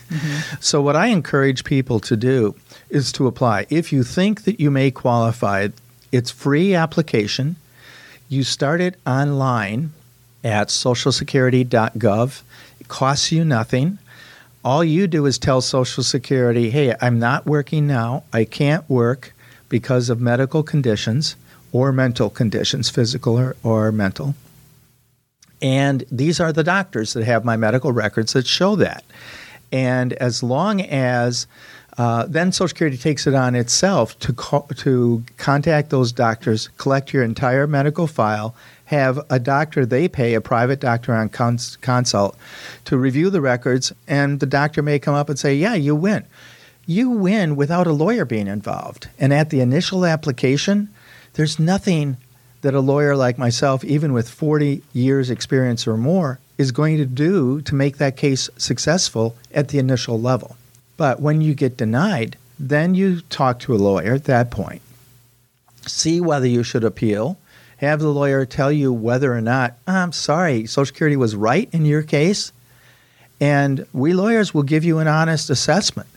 Mm-hmm. 0.09 0.55
So 0.61 0.81
what 0.81 0.95
I 0.95 1.07
encourage 1.07 1.63
people 1.65 1.99
to 2.01 2.15
do 2.15 2.55
is 2.89 3.11
to 3.13 3.27
apply. 3.27 3.65
If 3.69 3.91
you 3.91 4.03
think 4.03 4.43
that 4.43 4.59
you 4.59 4.71
may 4.71 4.89
qualify, 4.89 5.67
it's 6.11 6.31
free 6.31 6.73
application. 6.73 7.57
You 8.29 8.43
start 8.43 8.79
it 8.79 8.95
online 9.05 9.91
at 10.43 10.69
socialsecurity.gov. 10.69 12.41
It 12.79 12.87
costs 12.87 13.31
you 13.31 13.43
nothing. 13.43 13.97
All 14.63 14.83
you 14.83 15.07
do 15.07 15.25
is 15.25 15.37
tell 15.37 15.61
Social 15.61 16.03
Security, 16.03 16.69
"Hey, 16.69 16.95
I'm 17.01 17.19
not 17.19 17.45
working 17.45 17.87
now. 17.87 18.23
I 18.33 18.43
can't 18.45 18.89
work 18.89 19.33
because 19.69 20.09
of 20.09 20.19
medical 20.19 20.63
conditions." 20.63 21.35
Or 21.71 21.91
mental 21.91 22.29
conditions, 22.29 22.89
physical 22.89 23.37
or, 23.37 23.55
or 23.63 23.91
mental. 23.91 24.35
And 25.61 26.03
these 26.11 26.39
are 26.39 26.53
the 26.53 26.63
doctors 26.63 27.13
that 27.13 27.23
have 27.23 27.43
my 27.43 27.57
medical 27.57 27.91
records 27.91 28.33
that 28.33 28.47
show 28.47 28.75
that. 28.75 29.03
And 29.71 30.13
as 30.13 30.43
long 30.43 30.81
as 30.81 31.47
uh, 31.97 32.27
then 32.27 32.51
Social 32.51 32.67
Security 32.67 32.97
takes 32.97 33.25
it 33.25 33.33
on 33.33 33.55
itself 33.55 34.17
to 34.19 34.33
to 34.77 35.23
contact 35.37 35.89
those 35.89 36.11
doctors, 36.11 36.69
collect 36.77 37.11
your 37.11 37.23
entire 37.23 37.65
medical 37.65 38.05
file, 38.05 38.55
have 38.85 39.19
a 39.29 39.39
doctor 39.39 39.85
they 39.85 40.07
pay, 40.07 40.35
a 40.35 40.41
private 40.41 40.79
doctor 40.79 41.13
on 41.13 41.29
cons- 41.29 41.75
consult, 41.77 42.37
to 42.85 42.97
review 42.97 43.31
the 43.31 43.41
records, 43.41 43.91
and 44.07 44.39
the 44.39 44.45
doctor 44.45 44.83
may 44.83 44.99
come 44.99 45.15
up 45.15 45.27
and 45.27 45.39
say, 45.39 45.55
"Yeah, 45.55 45.73
you 45.73 45.95
win." 45.95 46.23
You 46.85 47.09
win 47.09 47.57
without 47.57 47.85
a 47.85 47.91
lawyer 47.91 48.23
being 48.23 48.47
involved. 48.47 49.09
And 49.19 49.33
at 49.33 49.49
the 49.49 49.59
initial 49.59 50.05
application, 50.05 50.87
there's 51.37 51.59
nothing 51.59 52.17
that 52.61 52.73
a 52.73 52.79
lawyer 52.79 53.15
like 53.15 53.37
myself, 53.37 53.83
even 53.85 54.11
with 54.11 54.27
40 54.27 54.81
years' 54.91 55.29
experience 55.29 55.87
or 55.87 55.95
more, 55.95 56.39
is 56.57 56.71
going 56.71 56.97
to 56.97 57.05
do 57.05 57.61
to 57.61 57.75
make 57.75 57.97
that 57.97 58.17
case 58.17 58.49
successful 58.57 59.35
at 59.53 59.67
the 59.67 59.77
initial 59.77 60.19
level. 60.19 60.57
But 60.97 61.21
when 61.21 61.39
you 61.41 61.53
get 61.53 61.77
denied, 61.77 62.37
then 62.57 62.95
you 62.95 63.21
talk 63.21 63.59
to 63.59 63.75
a 63.75 63.77
lawyer 63.77 64.15
at 64.15 64.23
that 64.23 64.49
point. 64.49 64.81
See 65.85 66.19
whether 66.19 66.47
you 66.47 66.63
should 66.63 66.83
appeal. 66.83 67.37
Have 67.77 67.99
the 67.99 68.09
lawyer 68.09 68.43
tell 68.43 68.71
you 68.71 68.91
whether 68.91 69.31
or 69.31 69.41
not, 69.41 69.75
I'm 69.85 70.13
sorry, 70.13 70.65
Social 70.65 70.87
Security 70.87 71.15
was 71.15 71.35
right 71.35 71.69
in 71.71 71.85
your 71.85 72.01
case. 72.01 72.51
And 73.39 73.85
we 73.93 74.13
lawyers 74.13 74.55
will 74.55 74.63
give 74.63 74.83
you 74.83 74.97
an 74.97 75.07
honest 75.07 75.51
assessment. 75.51 76.09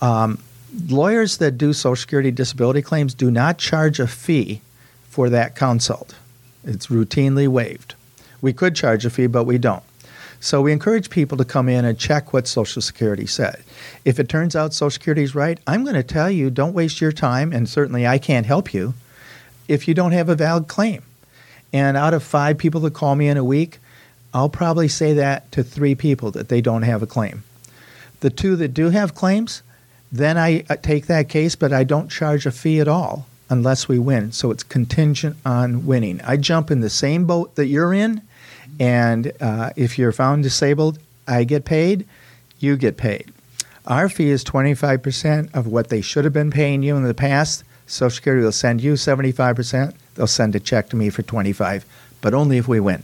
Um, 0.00 0.42
lawyers 0.88 1.38
that 1.38 1.58
do 1.58 1.72
Social 1.72 1.96
Security 1.96 2.30
disability 2.30 2.82
claims 2.82 3.14
do 3.14 3.30
not 3.30 3.58
charge 3.58 4.00
a 4.00 4.06
fee 4.06 4.60
for 5.08 5.28
that 5.30 5.54
consult. 5.54 6.14
It's 6.64 6.86
routinely 6.86 7.48
waived. 7.48 7.94
We 8.40 8.52
could 8.52 8.74
charge 8.74 9.04
a 9.04 9.10
fee, 9.10 9.26
but 9.26 9.44
we 9.44 9.58
don't. 9.58 9.82
So 10.40 10.60
we 10.60 10.72
encourage 10.72 11.10
people 11.10 11.38
to 11.38 11.44
come 11.44 11.68
in 11.68 11.84
and 11.84 11.98
check 11.98 12.32
what 12.32 12.48
Social 12.48 12.82
Security 12.82 13.26
said. 13.26 13.62
If 14.04 14.18
it 14.18 14.28
turns 14.28 14.56
out 14.56 14.74
Social 14.74 14.90
Security 14.90 15.22
is 15.22 15.34
right, 15.36 15.60
I'm 15.66 15.84
going 15.84 15.94
to 15.94 16.02
tell 16.02 16.30
you 16.30 16.50
don't 16.50 16.74
waste 16.74 17.00
your 17.00 17.12
time, 17.12 17.52
and 17.52 17.68
certainly 17.68 18.06
I 18.06 18.18
can't 18.18 18.46
help 18.46 18.74
you 18.74 18.94
if 19.68 19.86
you 19.86 19.94
don't 19.94 20.12
have 20.12 20.28
a 20.28 20.34
valid 20.34 20.66
claim. 20.66 21.02
And 21.72 21.96
out 21.96 22.12
of 22.12 22.24
five 22.24 22.58
people 22.58 22.80
that 22.80 22.92
call 22.92 23.14
me 23.14 23.28
in 23.28 23.36
a 23.36 23.44
week, 23.44 23.78
I'll 24.34 24.48
probably 24.48 24.88
say 24.88 25.12
that 25.14 25.50
to 25.52 25.62
three 25.62 25.94
people 25.94 26.30
that 26.32 26.48
they 26.48 26.60
don't 26.60 26.82
have 26.82 27.02
a 27.02 27.06
claim. 27.06 27.44
The 28.20 28.30
two 28.30 28.56
that 28.56 28.74
do 28.74 28.90
have 28.90 29.14
claims, 29.14 29.62
then 30.12 30.36
I 30.36 30.60
take 30.82 31.06
that 31.06 31.30
case, 31.30 31.56
but 31.56 31.72
I 31.72 31.84
don't 31.84 32.10
charge 32.10 32.44
a 32.44 32.52
fee 32.52 32.80
at 32.80 32.88
all 32.88 33.26
unless 33.48 33.88
we 33.88 33.98
win. 33.98 34.30
So 34.32 34.50
it's 34.50 34.62
contingent 34.62 35.36
on 35.44 35.86
winning. 35.86 36.20
I 36.22 36.36
jump 36.36 36.70
in 36.70 36.80
the 36.80 36.90
same 36.90 37.24
boat 37.24 37.54
that 37.56 37.66
you're 37.66 37.94
in, 37.94 38.20
and 38.78 39.32
uh, 39.40 39.70
if 39.74 39.98
you're 39.98 40.12
found 40.12 40.42
disabled, 40.42 40.98
I 41.26 41.44
get 41.44 41.64
paid, 41.64 42.06
you 42.58 42.76
get 42.76 42.96
paid. 42.96 43.32
Our 43.86 44.08
fee 44.08 44.30
is 44.30 44.44
25% 44.44 45.54
of 45.54 45.66
what 45.66 45.88
they 45.88 46.02
should 46.02 46.24
have 46.24 46.32
been 46.32 46.50
paying 46.50 46.82
you 46.82 46.96
in 46.96 47.04
the 47.04 47.14
past. 47.14 47.64
Social 47.86 48.14
Security 48.14 48.44
will 48.44 48.52
send 48.52 48.80
you 48.80 48.94
75%. 48.94 49.94
They'll 50.14 50.26
send 50.26 50.54
a 50.54 50.60
check 50.60 50.88
to 50.90 50.96
me 50.96 51.10
for 51.10 51.22
25, 51.22 51.84
but 52.20 52.34
only 52.34 52.58
if 52.58 52.68
we 52.68 52.80
win. 52.80 53.02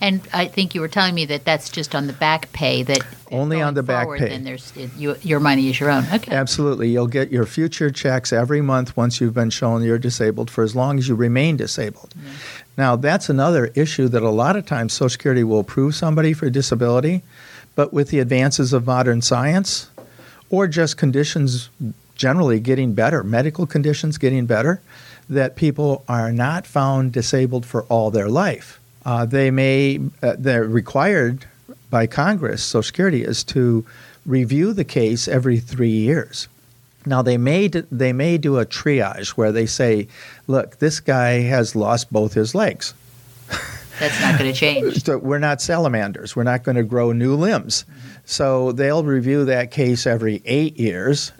And 0.00 0.20
I 0.32 0.46
think 0.46 0.74
you 0.74 0.80
were 0.80 0.88
telling 0.88 1.14
me 1.14 1.24
that 1.26 1.44
that's 1.44 1.68
just 1.68 1.94
on 1.94 2.06
the 2.06 2.12
back 2.12 2.52
pay. 2.52 2.82
That 2.82 3.00
only 3.30 3.60
on 3.60 3.74
the 3.74 3.82
back 3.82 4.08
pay. 4.16 4.28
Then 4.28 4.44
there's 4.44 4.72
you, 4.96 5.16
your 5.22 5.40
money 5.40 5.68
is 5.68 5.80
your 5.80 5.90
own. 5.90 6.04
Okay. 6.12 6.32
Absolutely, 6.32 6.88
you'll 6.88 7.06
get 7.06 7.30
your 7.30 7.46
future 7.46 7.90
checks 7.90 8.32
every 8.32 8.60
month 8.60 8.96
once 8.96 9.20
you've 9.20 9.34
been 9.34 9.50
shown 9.50 9.82
you're 9.82 9.98
disabled 9.98 10.50
for 10.50 10.62
as 10.62 10.76
long 10.76 10.98
as 10.98 11.08
you 11.08 11.14
remain 11.14 11.56
disabled. 11.56 12.14
Yeah. 12.16 12.30
Now 12.76 12.96
that's 12.96 13.28
another 13.28 13.66
issue 13.74 14.08
that 14.08 14.22
a 14.22 14.30
lot 14.30 14.56
of 14.56 14.66
times 14.66 14.92
Social 14.92 15.10
Security 15.10 15.44
will 15.44 15.60
approve 15.60 15.94
somebody 15.94 16.32
for 16.32 16.48
disability, 16.48 17.22
but 17.74 17.92
with 17.92 18.08
the 18.10 18.20
advances 18.20 18.72
of 18.72 18.86
modern 18.86 19.20
science, 19.22 19.90
or 20.48 20.66
just 20.68 20.96
conditions 20.96 21.70
generally 22.14 22.60
getting 22.60 22.94
better, 22.94 23.24
medical 23.24 23.66
conditions 23.66 24.18
getting 24.18 24.46
better, 24.46 24.80
that 25.28 25.56
people 25.56 26.04
are 26.08 26.30
not 26.30 26.66
found 26.66 27.12
disabled 27.12 27.64
for 27.64 27.82
all 27.84 28.10
their 28.10 28.28
life. 28.28 28.78
Uh, 29.04 29.24
they 29.26 29.50
may, 29.50 30.00
uh, 30.22 30.36
they're 30.38 30.64
required 30.64 31.46
by 31.90 32.06
Congress, 32.06 32.62
Social 32.62 32.82
Security, 32.82 33.22
is 33.24 33.42
to 33.44 33.84
review 34.24 34.72
the 34.72 34.84
case 34.84 35.26
every 35.28 35.58
three 35.58 35.90
years. 35.90 36.48
Now 37.04 37.20
they 37.22 37.36
may 37.36 37.66
d- 37.68 37.82
they 37.90 38.12
may 38.12 38.38
do 38.38 38.58
a 38.58 38.64
triage 38.66 39.30
where 39.30 39.50
they 39.50 39.66
say, 39.66 40.06
"Look, 40.46 40.78
this 40.78 41.00
guy 41.00 41.40
has 41.40 41.74
lost 41.74 42.12
both 42.12 42.34
his 42.34 42.54
legs. 42.54 42.94
That's 43.98 44.20
not 44.20 44.38
going 44.38 44.52
to 44.52 44.58
change. 44.58 45.04
So 45.04 45.18
we're 45.18 45.38
not 45.38 45.60
salamanders. 45.60 46.34
We're 46.36 46.44
not 46.44 46.62
going 46.62 46.76
to 46.76 46.82
grow 46.84 47.12
new 47.12 47.34
limbs. 47.34 47.84
So 48.24 48.72
they'll 48.72 49.02
review 49.04 49.44
that 49.46 49.70
case 49.72 50.06
every 50.06 50.42
eight 50.44 50.78
years, 50.78 51.32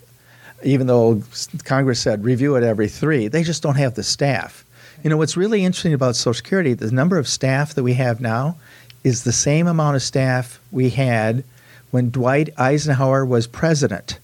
even 0.65 0.87
though 0.89 1.23
Congress 1.65 2.01
said 2.01 2.25
review 2.25 2.57
it 2.57 2.65
every 2.65 2.89
three. 2.89 3.29
They 3.29 3.43
just 3.45 3.63
don't 3.63 3.77
have 3.77 3.95
the 3.95 4.03
staff. 4.03 4.65
You 5.03 5.11
know 5.11 5.17
what's 5.17 5.37
really 5.37 5.65
interesting 5.65 5.95
about 5.95 6.15
Social 6.15 6.35
Security? 6.35 6.75
The 6.75 6.93
number 6.93 7.19
of 7.19 7.27
staff 7.27 7.75
that 7.75 7.83
we 7.83 7.95
have 7.95 8.21
now 8.21 8.57
is 9.03 9.25
the 9.25 9.33
same 9.33 9.67
amount 9.67 9.97
of 9.97 10.03
staff 10.03 10.61
we 10.71 10.91
had 10.91 11.43
when 11.91 12.11
Dwight 12.11 12.51
Eisenhower 12.57 13.27
was 13.27 13.49
president 13.49 14.21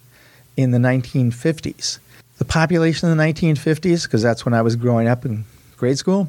in 0.57 0.71
the 0.71 0.79
1950s. 0.79 1.99
The 2.37 2.45
population 2.45 3.11
in 3.11 3.17
the 3.17 3.25
1950s, 3.25 4.05
because 4.05 4.23
that's 4.23 4.45
when 4.45 4.55
I 4.55 4.63
was 4.63 4.77
growing 4.77 5.09
up 5.09 5.25
in 5.25 5.47
grade 5.77 5.99
school, 5.99 6.29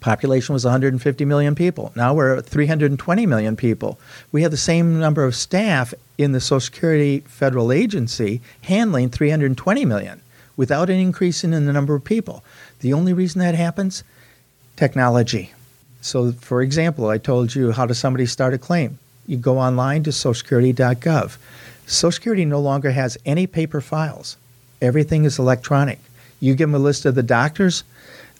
population 0.00 0.52
was 0.52 0.66
150 0.66 1.24
million 1.24 1.54
people. 1.54 1.90
Now 1.96 2.12
we're 2.12 2.36
at 2.36 2.44
320 2.44 3.24
million 3.24 3.56
people. 3.56 3.98
We 4.30 4.42
have 4.42 4.50
the 4.50 4.58
same 4.58 5.00
number 5.00 5.24
of 5.24 5.34
staff 5.34 5.94
in 6.18 6.32
the 6.32 6.40
Social 6.42 6.60
Security 6.60 7.20
federal 7.20 7.72
agency 7.72 8.42
handling 8.60 9.08
320 9.08 9.86
million 9.86 10.20
without 10.56 10.90
an 10.90 10.96
increase 10.96 11.44
in 11.44 11.50
the 11.50 11.60
number 11.60 11.94
of 11.94 12.04
people. 12.04 12.44
The 12.86 12.92
only 12.92 13.12
reason 13.12 13.40
that 13.40 13.56
happens, 13.56 14.04
technology. 14.76 15.52
So, 16.02 16.30
for 16.30 16.62
example, 16.62 17.08
I 17.08 17.18
told 17.18 17.52
you 17.52 17.72
how 17.72 17.84
does 17.84 17.98
somebody 17.98 18.26
start 18.26 18.54
a 18.54 18.58
claim? 18.58 19.00
You 19.26 19.38
go 19.38 19.58
online 19.58 20.04
to 20.04 20.10
socialsecurity.gov. 20.10 21.36
Social 21.88 22.12
Security 22.12 22.44
no 22.44 22.60
longer 22.60 22.92
has 22.92 23.18
any 23.26 23.48
paper 23.48 23.80
files. 23.80 24.36
Everything 24.80 25.24
is 25.24 25.36
electronic. 25.36 25.98
You 26.38 26.54
give 26.54 26.68
them 26.68 26.80
a 26.80 26.84
list 26.84 27.04
of 27.06 27.16
the 27.16 27.24
doctors 27.24 27.82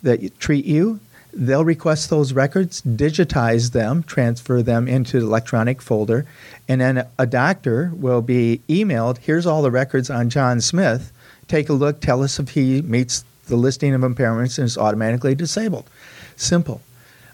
that 0.03 0.39
treat 0.39 0.63
you, 0.63 1.01
they'll 1.33 1.65
request 1.65 2.09
those 2.09 2.31
records, 2.31 2.81
digitize 2.83 3.73
them, 3.73 4.01
transfer 4.01 4.61
them 4.61 4.87
into 4.87 5.19
the 5.19 5.25
electronic 5.25 5.81
folder, 5.81 6.25
and 6.69 6.79
then 6.79 7.05
a 7.19 7.25
doctor 7.25 7.91
will 7.95 8.21
be 8.21 8.61
emailed, 8.69 9.17
here's 9.17 9.45
all 9.45 9.61
the 9.61 9.71
records 9.71 10.09
on 10.09 10.29
John 10.29 10.61
Smith. 10.61 11.11
Take 11.49 11.67
a 11.67 11.73
look, 11.73 11.99
tell 11.99 12.23
us 12.23 12.39
if 12.39 12.51
he 12.51 12.81
meets 12.81 13.25
the 13.47 13.55
listing 13.55 13.93
of 13.93 14.01
impairments 14.01 14.57
and 14.57 14.65
is 14.65 14.77
automatically 14.77 15.35
disabled. 15.35 15.89
Simple. 16.35 16.81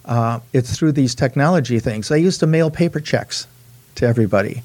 Uh, 0.06 0.40
it's 0.52 0.78
through 0.78 0.92
these 0.92 1.16
technology 1.16 1.80
things. 1.80 2.12
I 2.12 2.18
used 2.18 2.40
to 2.42 2.48
mail 2.48 2.70
paper 2.70 3.00
checks 3.00 3.48
to 3.96 4.06
everybody. 4.06 4.64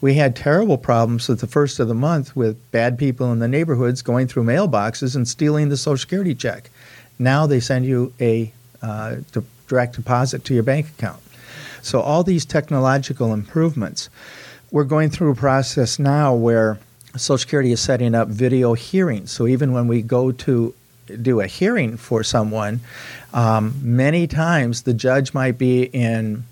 We 0.00 0.14
had 0.14 0.34
terrible 0.34 0.78
problems 0.78 1.28
at 1.28 1.40
the 1.40 1.46
first 1.46 1.78
of 1.78 1.88
the 1.88 1.94
month 1.94 2.34
with 2.34 2.70
bad 2.70 2.98
people 2.98 3.30
in 3.32 3.38
the 3.38 3.48
neighborhoods 3.48 4.00
going 4.00 4.28
through 4.28 4.44
mailboxes 4.44 5.14
and 5.14 5.28
stealing 5.28 5.68
the 5.68 5.76
Social 5.76 5.98
Security 5.98 6.34
check. 6.34 6.70
Now 7.18 7.46
they 7.46 7.60
send 7.60 7.84
you 7.84 8.14
a 8.18 8.52
uh, 8.80 9.16
direct 9.68 9.96
deposit 9.96 10.44
to 10.46 10.54
your 10.54 10.62
bank 10.62 10.88
account. 10.88 11.20
So, 11.82 12.00
all 12.00 12.22
these 12.24 12.44
technological 12.44 13.32
improvements, 13.32 14.08
we're 14.70 14.84
going 14.84 15.10
through 15.10 15.32
a 15.32 15.34
process 15.34 15.98
now 15.98 16.34
where 16.34 16.78
Social 17.16 17.38
Security 17.38 17.72
is 17.72 17.80
setting 17.80 18.14
up 18.14 18.28
video 18.28 18.74
hearings. 18.74 19.30
So, 19.30 19.46
even 19.46 19.72
when 19.72 19.86
we 19.86 20.02
go 20.02 20.32
to 20.32 20.74
do 21.16 21.40
a 21.40 21.46
hearing 21.46 21.96
for 21.96 22.22
someone, 22.22 22.80
um, 23.32 23.74
many 23.82 24.26
times 24.26 24.82
the 24.82 24.94
judge 24.94 25.34
might 25.34 25.58
be 25.58 25.84
in 25.84 26.44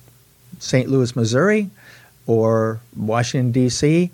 St. 0.59 0.88
Louis, 0.88 1.14
Missouri, 1.14 1.71
or 2.27 2.81
Washington, 2.97 3.53
D.C., 3.53 4.11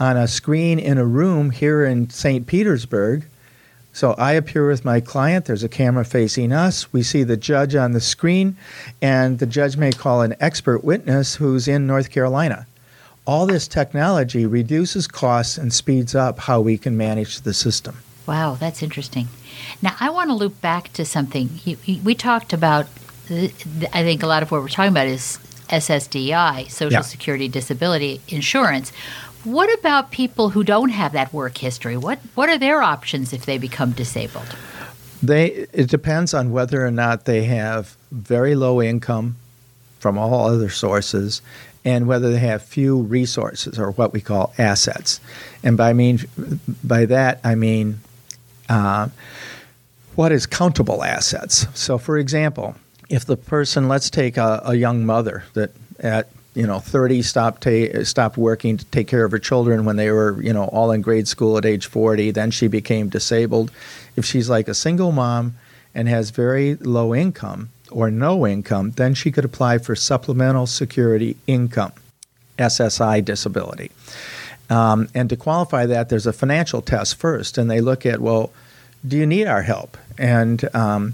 on 0.00 0.16
a 0.16 0.26
screen 0.26 0.78
in 0.78 0.98
a 0.98 1.04
room 1.04 1.50
here 1.50 1.84
in 1.84 2.10
St. 2.10 2.46
Petersburg. 2.46 3.24
So 3.92 4.14
I 4.14 4.32
appear 4.32 4.66
with 4.66 4.84
my 4.84 5.00
client. 5.00 5.44
There's 5.44 5.62
a 5.62 5.68
camera 5.68 6.04
facing 6.04 6.52
us. 6.52 6.92
We 6.92 7.02
see 7.02 7.22
the 7.22 7.36
judge 7.36 7.74
on 7.74 7.92
the 7.92 8.00
screen, 8.00 8.56
and 9.00 9.38
the 9.38 9.46
judge 9.46 9.76
may 9.76 9.92
call 9.92 10.22
an 10.22 10.34
expert 10.40 10.82
witness 10.82 11.36
who's 11.36 11.68
in 11.68 11.86
North 11.86 12.10
Carolina. 12.10 12.66
All 13.26 13.46
this 13.46 13.68
technology 13.68 14.46
reduces 14.46 15.06
costs 15.06 15.56
and 15.56 15.72
speeds 15.72 16.14
up 16.14 16.40
how 16.40 16.60
we 16.60 16.78
can 16.78 16.96
manage 16.96 17.42
the 17.42 17.54
system. 17.54 17.98
Wow, 18.26 18.54
that's 18.54 18.82
interesting. 18.82 19.28
Now, 19.80 19.96
I 20.00 20.10
want 20.10 20.30
to 20.30 20.34
loop 20.34 20.60
back 20.60 20.92
to 20.94 21.04
something. 21.04 21.50
You, 21.64 21.76
you, 21.84 22.00
we 22.02 22.14
talked 22.14 22.52
about, 22.52 22.86
uh, 23.30 23.48
I 23.92 24.02
think 24.02 24.22
a 24.22 24.26
lot 24.26 24.42
of 24.42 24.50
what 24.50 24.62
we're 24.62 24.68
talking 24.68 24.92
about 24.92 25.08
is 25.08 25.38
SSDI, 25.68 26.70
Social 26.70 26.92
Yeah. 26.92 27.00
Security 27.00 27.48
Disability 27.48 28.20
Insurance. 28.28 28.90
What 29.44 29.72
about 29.78 30.12
people 30.12 30.50
who 30.50 30.62
don't 30.62 30.90
have 30.90 31.12
that 31.12 31.32
work 31.32 31.58
history? 31.58 31.96
What 31.96 32.20
what 32.36 32.48
are 32.48 32.58
their 32.58 32.80
options 32.80 33.32
if 33.32 33.44
they 33.44 33.58
become 33.58 33.90
disabled? 33.90 34.54
They 35.20 35.66
it 35.72 35.88
depends 35.88 36.32
on 36.32 36.52
whether 36.52 36.86
or 36.86 36.92
not 36.92 37.24
they 37.24 37.44
have 37.44 37.96
very 38.12 38.54
low 38.54 38.80
income 38.80 39.36
from 39.98 40.16
all 40.16 40.46
other 40.46 40.68
sources 40.70 41.42
and 41.84 42.06
whether 42.06 42.30
they 42.30 42.38
have 42.38 42.62
few 42.62 43.00
resources 43.00 43.78
or 43.80 43.90
what 43.92 44.12
we 44.12 44.20
call 44.20 44.52
assets. 44.58 45.20
And 45.64 45.76
by 45.76 45.92
mean 45.92 46.20
by 46.84 47.06
that 47.06 47.40
I 47.42 47.56
mean 47.56 48.00
uh, 48.68 49.08
what 50.14 50.32
is 50.32 50.46
countable 50.46 51.02
assets. 51.02 51.66
So 51.74 51.98
for 51.98 52.18
example, 52.18 52.74
if 53.08 53.24
the 53.24 53.36
person 53.36 53.88
let's 53.88 54.10
take 54.10 54.36
a, 54.36 54.62
a 54.64 54.74
young 54.74 55.04
mother 55.04 55.44
that 55.54 55.70
at 56.00 56.28
you 56.54 56.66
know 56.66 56.78
30 56.78 57.22
stopped 57.22 57.62
ta- 57.62 58.02
stopped 58.04 58.36
working 58.36 58.76
to 58.76 58.84
take 58.86 59.06
care 59.06 59.24
of 59.24 59.30
her 59.30 59.38
children 59.38 59.84
when 59.84 59.96
they 59.96 60.10
were 60.10 60.40
you 60.42 60.52
know 60.52 60.64
all 60.64 60.90
in 60.90 61.00
grade 61.00 61.28
school 61.28 61.56
at 61.56 61.64
age 61.64 61.86
40 61.86 62.30
then 62.32 62.50
she 62.50 62.68
became 62.68 63.08
disabled 63.08 63.70
if 64.16 64.24
she's 64.24 64.50
like 64.50 64.68
a 64.68 64.74
single 64.74 65.12
mom 65.12 65.56
and 65.94 66.08
has 66.08 66.30
very 66.30 66.74
low 66.76 67.14
income 67.14 67.70
or 67.90 68.10
no 68.10 68.46
income 68.46 68.92
then 68.92 69.14
she 69.14 69.30
could 69.30 69.44
apply 69.44 69.78
for 69.78 69.94
supplemental 69.94 70.66
security 70.66 71.36
income 71.46 71.92
ssi 72.58 73.24
disability 73.24 73.90
um, 74.72 75.08
and 75.14 75.28
to 75.28 75.36
qualify 75.36 75.86
that 75.86 76.08
there's 76.08 76.26
a 76.26 76.32
financial 76.32 76.80
test 76.82 77.16
first 77.16 77.58
and 77.58 77.70
they 77.70 77.80
look 77.80 78.06
at 78.06 78.20
well 78.20 78.52
do 79.06 79.16
you 79.16 79.26
need 79.26 79.46
our 79.46 79.62
help 79.62 79.96
and 80.18 80.74
um, 80.74 81.12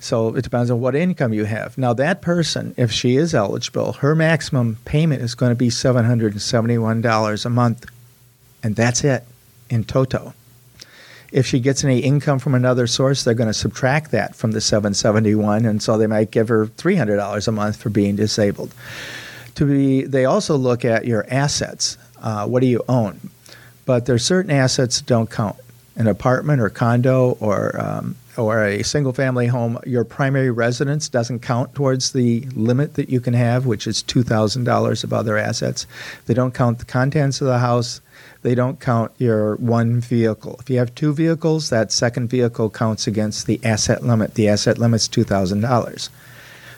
so 0.00 0.34
it 0.34 0.42
depends 0.42 0.70
on 0.70 0.80
what 0.80 0.96
income 0.96 1.34
you 1.34 1.44
have. 1.44 1.76
Now, 1.76 1.92
that 1.92 2.22
person, 2.22 2.74
if 2.78 2.90
she 2.90 3.16
is 3.16 3.34
eligible, 3.34 3.92
her 3.94 4.14
maximum 4.14 4.78
payment 4.86 5.20
is 5.22 5.34
going 5.34 5.50
to 5.50 5.56
be 5.56 5.68
$771 5.68 7.44
a 7.44 7.50
month, 7.50 7.86
and 8.62 8.74
that's 8.74 9.04
it 9.04 9.24
in 9.68 9.84
toto. 9.84 10.32
If 11.32 11.46
she 11.46 11.60
gets 11.60 11.84
any 11.84 12.00
income 12.00 12.38
from 12.38 12.54
another 12.54 12.86
source, 12.86 13.22
they're 13.22 13.34
going 13.34 13.50
to 13.50 13.54
subtract 13.54 14.10
that 14.12 14.34
from 14.34 14.52
the 14.52 14.60
771, 14.60 15.66
and 15.66 15.82
so 15.82 15.98
they 15.98 16.06
might 16.06 16.30
give 16.30 16.48
her 16.48 16.66
$300 16.66 17.46
a 17.46 17.52
month 17.52 17.76
for 17.76 17.90
being 17.90 18.16
disabled. 18.16 18.74
To 19.56 19.66
be, 19.66 20.02
they 20.04 20.24
also 20.24 20.56
look 20.56 20.84
at 20.84 21.04
your 21.04 21.26
assets. 21.28 21.98
Uh, 22.20 22.46
what 22.46 22.60
do 22.60 22.66
you 22.66 22.82
own? 22.88 23.30
But 23.86 24.06
there's 24.06 24.24
certain 24.24 24.50
assets 24.50 24.98
that 24.98 25.06
don't 25.06 25.30
count. 25.30 25.56
An 25.96 26.06
apartment 26.06 26.62
or 26.62 26.70
condo 26.70 27.36
or 27.40 27.78
um, 27.78 28.16
or 28.36 28.64
a 28.64 28.82
single 28.82 29.12
family 29.12 29.46
home, 29.46 29.78
your 29.84 30.04
primary 30.04 30.50
residence 30.50 31.08
doesn't 31.08 31.40
count 31.40 31.74
towards 31.74 32.12
the 32.12 32.40
limit 32.54 32.94
that 32.94 33.10
you 33.10 33.20
can 33.20 33.34
have, 33.34 33.66
which 33.66 33.86
is 33.86 34.02
$2,000 34.02 35.04
of 35.04 35.12
other 35.12 35.36
assets. 35.36 35.86
They 36.26 36.34
don't 36.34 36.54
count 36.54 36.78
the 36.78 36.84
contents 36.84 37.40
of 37.40 37.48
the 37.48 37.58
house. 37.58 38.00
They 38.42 38.54
don't 38.54 38.80
count 38.80 39.12
your 39.18 39.56
one 39.56 40.00
vehicle. 40.00 40.56
If 40.60 40.70
you 40.70 40.78
have 40.78 40.94
two 40.94 41.12
vehicles, 41.12 41.70
that 41.70 41.92
second 41.92 42.28
vehicle 42.28 42.70
counts 42.70 43.06
against 43.06 43.46
the 43.46 43.60
asset 43.64 44.02
limit. 44.02 44.34
The 44.34 44.48
asset 44.48 44.78
limit's 44.78 45.08
$2,000. 45.08 46.08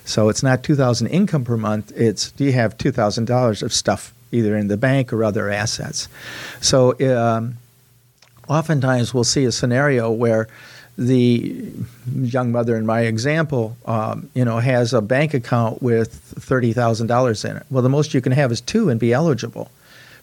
So 0.05 0.29
it's 0.29 0.43
not 0.43 0.65
2000 0.65 1.07
income 1.07 1.45
per 1.45 1.57
month, 1.57 1.93
it's 1.95 2.33
do 2.33 2.45
you 2.45 2.53
have 2.53 2.77
$2,000 2.77 3.63
of 3.63 3.73
stuff 3.73 4.13
either 4.33 4.57
in 4.57 4.69
the 4.69 4.77
bank 4.77 5.13
or 5.13 5.23
other 5.23 5.51
assets. 5.51 6.09
So 6.61 6.99
um, 7.17 7.59
oftentimes 8.49 9.15
we'll 9.15 9.25
see 9.25 9.45
a 9.45 9.53
scenario 9.53 10.11
where 10.11 10.49
the 10.99 11.73
young 12.15 12.53
mother 12.53 12.77
in 12.77 12.85
my 12.85 13.03
example, 13.03 13.77
um, 13.87 14.29
you 14.35 14.45
know, 14.45 14.59
has 14.59 14.93
a 14.93 15.01
bank 15.01 15.33
account 15.33 15.83
with 15.83 16.13
thirty 16.13 16.73
thousand 16.73 17.07
dollars 17.07 17.45
in 17.45 17.57
it. 17.57 17.65
Well, 17.71 17.83
the 17.83 17.89
most 17.89 18.13
you 18.13 18.21
can 18.21 18.33
have 18.33 18.53
is 18.53 18.61
two 18.61 18.91
and 18.91 19.01
be 19.01 19.13
eligible. 19.13 19.71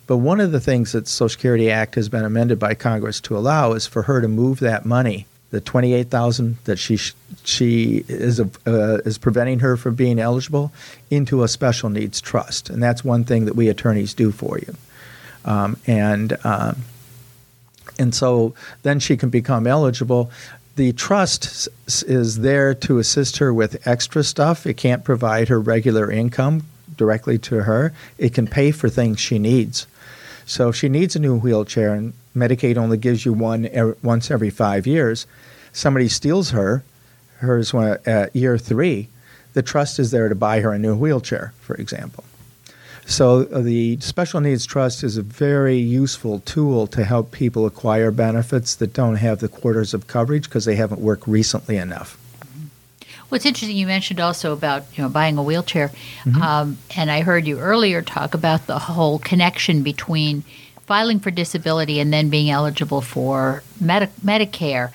But 0.06 0.18
one 0.18 0.40
of 0.40 0.52
the 0.52 0.60
things 0.60 0.92
that 0.94 1.08
Social 1.08 1.30
Security 1.30 1.70
Act 1.70 1.96
has 1.96 2.10
been 2.10 2.26
amended 2.26 2.58
by 2.58 2.74
Congress 2.74 3.22
to 3.22 3.38
allow 3.38 3.74
is 3.74 3.86
for 3.86 4.04
her 4.04 4.22
to 4.22 4.28
move 4.28 4.60
that 4.60 4.84
money, 4.84 5.28
the 5.52 5.62
twenty-eight 5.62 6.10
thousand 6.10 6.58
that 6.66 6.78
she 6.78 6.98
she 7.44 8.06
is 8.08 8.40
uh, 8.40 9.00
is 9.06 9.18
preventing 9.18 9.60
her 9.60 9.78
from 9.78 9.96
being 9.96 10.20
eligible, 10.20 10.72
into 11.10 11.44
a 11.44 11.48
special 11.48 11.90
needs 11.90 12.22
trust, 12.22 12.70
and 12.70 12.82
that's 12.82 13.04
one 13.04 13.24
thing 13.24 13.46
that 13.46 13.56
we 13.56 13.70
attorneys 13.70 14.14
do 14.14 14.32
for 14.32 14.60
you. 14.60 14.76
Um, 15.46 15.78
and 15.88 16.38
um, 16.46 16.84
And 18.00 18.16
so 18.16 18.54
then 18.84 19.00
she 19.00 19.18
can 19.18 19.30
become 19.30 19.68
eligible. 19.68 20.32
The 20.76 20.94
trust 20.94 21.68
is 21.88 22.40
there 22.40 22.74
to 22.74 23.00
assist 23.00 23.38
her 23.38 23.54
with 23.54 23.86
extra 23.86 24.24
stuff. 24.24 24.66
It 24.66 24.78
can't 24.78 25.04
provide 25.04 25.50
her 25.50 25.60
regular 25.60 26.10
income 26.10 26.64
directly 26.96 27.38
to 27.38 27.64
her, 27.64 27.94
it 28.18 28.34
can 28.34 28.48
pay 28.48 28.72
for 28.72 28.90
things 28.90 29.20
she 29.20 29.40
needs. 29.40 29.88
So 30.46 30.70
if 30.70 30.76
she 30.76 30.90
needs 30.90 31.16
a 31.16 31.20
new 31.20 31.38
wheelchair 31.38 31.94
and 31.94 32.14
Medicaid 32.40 32.78
only 32.78 32.98
gives 32.98 33.26
you 33.26 33.34
one 33.34 33.68
er, 33.76 33.98
once 34.02 34.32
every 34.32 34.50
five 34.50 34.88
years, 34.88 35.28
somebody 35.72 36.08
steals 36.08 36.52
her, 36.52 36.84
hers 37.38 37.74
at 37.74 38.36
year 38.36 38.58
three, 38.58 39.10
the 39.54 39.62
trust 39.62 40.00
is 40.00 40.12
there 40.12 40.30
to 40.30 40.36
buy 40.36 40.62
her 40.62 40.74
a 40.74 40.80
new 40.80 40.96
wheelchair, 40.96 41.54
for 41.60 41.76
example. 41.76 42.24
So 43.06 43.48
uh, 43.52 43.62
the 43.62 44.00
Special 44.02 44.40
Needs 44.40 44.68
Trust 44.68 45.04
is 45.04 45.18
a 45.18 45.24
very 45.24 45.78
useful 45.78 46.42
tool 46.42 46.86
to 46.88 47.04
help 47.04 47.32
people 47.32 47.66
acquire 47.66 48.12
benefits 48.12 48.76
that 48.76 48.94
don't 48.94 49.16
have 49.16 49.40
the 49.40 49.48
quarters 49.48 49.96
of 49.96 50.06
coverage 50.06 50.44
because 50.44 50.66
they 50.66 50.76
haven't 50.76 51.02
worked 51.02 51.28
recently 51.28 51.78
enough. 51.78 52.18
Well, 53.30 53.42
interesting 53.44 53.78
you 53.78 53.88
mentioned 53.88 54.20
also 54.20 54.54
about 54.54 54.86
you 54.96 55.04
know 55.04 55.10
buying 55.10 55.38
a 55.38 55.44
wheelchair, 55.44 55.90
mm-hmm. 56.24 56.42
um, 56.42 56.78
and 56.96 57.12
I 57.12 57.22
heard 57.22 57.48
you 57.48 57.60
earlier 57.60 58.02
talk 58.02 58.34
about 58.34 58.68
the 58.68 58.80
whole 58.80 59.20
connection 59.20 59.84
between 59.84 60.44
filing 60.90 61.20
for 61.20 61.30
disability 61.30 62.00
and 62.00 62.12
then 62.12 62.30
being 62.30 62.50
eligible 62.50 63.00
for 63.00 63.62
Medi- 63.80 64.12
Medicare, 64.26 64.92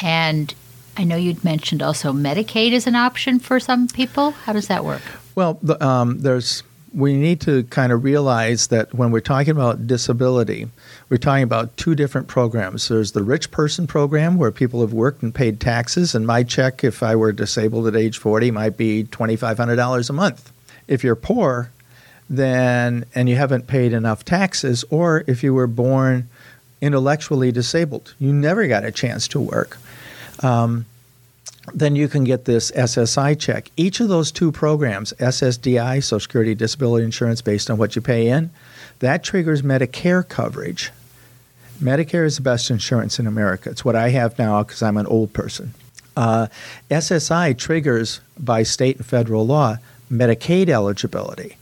and 0.00 0.52
I 0.96 1.04
know 1.04 1.14
you'd 1.14 1.44
mentioned 1.44 1.82
also 1.82 2.12
Medicaid 2.12 2.72
is 2.72 2.88
an 2.88 2.96
option 2.96 3.38
for 3.38 3.60
some 3.60 3.86
people. 3.86 4.32
How 4.32 4.52
does 4.52 4.66
that 4.66 4.84
work? 4.84 5.02
Well, 5.36 5.60
the, 5.62 5.80
um, 5.86 6.18
there's 6.22 6.64
we 6.92 7.14
need 7.14 7.40
to 7.42 7.62
kind 7.64 7.92
of 7.92 8.02
realize 8.02 8.68
that 8.68 8.92
when 8.92 9.12
we're 9.12 9.20
talking 9.20 9.52
about 9.52 9.86
disability, 9.86 10.66
we're 11.10 11.16
talking 11.18 11.44
about 11.44 11.76
two 11.76 11.94
different 11.94 12.26
programs. 12.26 12.88
There's 12.88 13.12
the 13.12 13.22
rich 13.22 13.52
person 13.52 13.86
program 13.86 14.38
where 14.38 14.50
people 14.50 14.80
have 14.80 14.92
worked 14.92 15.22
and 15.22 15.32
paid 15.32 15.60
taxes, 15.60 16.14
and 16.16 16.26
my 16.26 16.42
check, 16.42 16.82
if 16.82 17.04
I 17.04 17.14
were 17.14 17.30
disabled 17.30 17.86
at 17.86 17.94
age 17.94 18.18
40, 18.18 18.50
might 18.50 18.76
be 18.76 19.04
$2,500 19.04 20.10
a 20.10 20.12
month. 20.12 20.52
If 20.88 21.04
you're 21.04 21.14
poor, 21.14 21.70
then 22.28 23.04
and 23.14 23.28
you 23.28 23.36
haven't 23.36 23.66
paid 23.66 23.92
enough 23.92 24.24
taxes, 24.24 24.84
or 24.90 25.24
if 25.26 25.42
you 25.42 25.54
were 25.54 25.66
born 25.66 26.28
intellectually 26.80 27.52
disabled, 27.52 28.14
you 28.18 28.32
never 28.32 28.66
got 28.66 28.84
a 28.84 28.90
chance 28.90 29.28
to 29.28 29.40
work. 29.40 29.78
Um, 30.42 30.86
then 31.74 31.96
you 31.96 32.08
can 32.08 32.24
get 32.24 32.44
this 32.44 32.70
SSI 32.72 33.38
check. 33.38 33.70
Each 33.76 34.00
of 34.00 34.08
those 34.08 34.30
two 34.30 34.52
programs, 34.52 35.12
SSDI, 35.14 36.02
Social 36.02 36.20
Security 36.20 36.54
Disability 36.54 37.04
Insurance, 37.04 37.42
based 37.42 37.70
on 37.70 37.78
what 37.78 37.96
you 37.96 38.02
pay 38.02 38.28
in, 38.28 38.50
that 39.00 39.24
triggers 39.24 39.62
Medicare 39.62 40.26
coverage. 40.26 40.92
Medicare 41.80 42.24
is 42.24 42.36
the 42.36 42.42
best 42.42 42.70
insurance 42.70 43.18
in 43.18 43.26
America. 43.26 43.68
It's 43.68 43.84
what 43.84 43.96
I 43.96 44.10
have 44.10 44.38
now 44.38 44.62
because 44.62 44.82
I'm 44.82 44.96
an 44.96 45.06
old 45.06 45.32
person. 45.32 45.74
Uh, 46.16 46.46
SSI 46.90 47.58
triggers 47.58 48.20
by 48.38 48.62
state 48.62 48.96
and 48.96 49.04
federal 49.06 49.46
law 49.46 49.76
Medicaid 50.10 50.68
eligibility, 50.68 51.56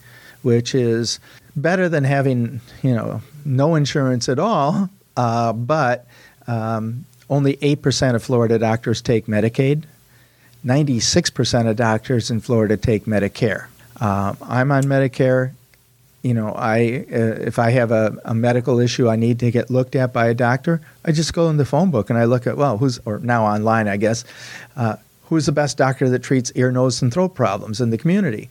which 0.44 0.74
is 0.74 1.18
better 1.57 1.88
than 1.88 2.04
having 2.04 2.61
you 2.83 2.94
know 2.94 3.20
no 3.44 3.74
insurance 3.74 4.28
at 4.28 4.38
all. 4.38 4.88
Uh, 5.16 5.52
but 5.52 6.07
um, 6.46 7.04
only 7.30 7.59
eight 7.62 7.83
percent 7.83 8.14
of 8.16 8.22
Florida 8.22 8.59
doctors 8.59 9.02
take 9.02 9.26
Medicaid. 9.26 9.85
96% 10.64 11.68
of 11.68 11.76
doctors 11.76 12.30
in 12.30 12.40
Florida 12.40 12.76
take 12.76 13.04
Medicare. 13.04 13.66
Uh, 14.00 14.35
I'm 14.42 14.72
on 14.72 14.85
Medicare. 14.85 15.52
You 16.22 16.33
know, 16.33 16.52
I 16.52 17.04
uh, 17.12 17.37
if 17.44 17.59
I 17.59 17.70
have 17.70 17.90
a, 17.90 18.16
a, 18.24 18.35
medical 18.35 18.80
issue 18.80 19.11
I 19.11 19.16
need 19.16 19.38
to 19.40 19.50
get 19.50 19.68
looked 19.68 19.94
at 19.94 20.14
by 20.14 20.26
a 20.26 20.35
doctor, 20.35 20.80
I 21.04 21.12
just 21.12 21.35
go 21.35 21.50
in 21.50 21.59
the 21.59 21.66
phone 21.66 21.90
book 21.90 22.09
and 22.09 22.18
I 22.18 22.24
look 22.24 22.46
at 22.46 22.57
well, 22.57 22.78
who's 22.78 22.98
or 23.04 23.18
now 23.18 23.44
online, 23.44 23.88
I 23.88 23.98
guess, 23.98 24.24
uh, 24.76 24.96
who's 25.24 25.44
the 25.44 25.52
best 25.52 25.76
doctor 25.76 26.09
that 26.09 26.20
treats 26.20 26.50
ear, 26.54 26.72
nose, 26.72 27.02
and 27.02 27.12
throat 27.12 27.35
problems 27.35 27.78
in 27.78 27.90
the 27.90 27.98
community. 27.98 28.48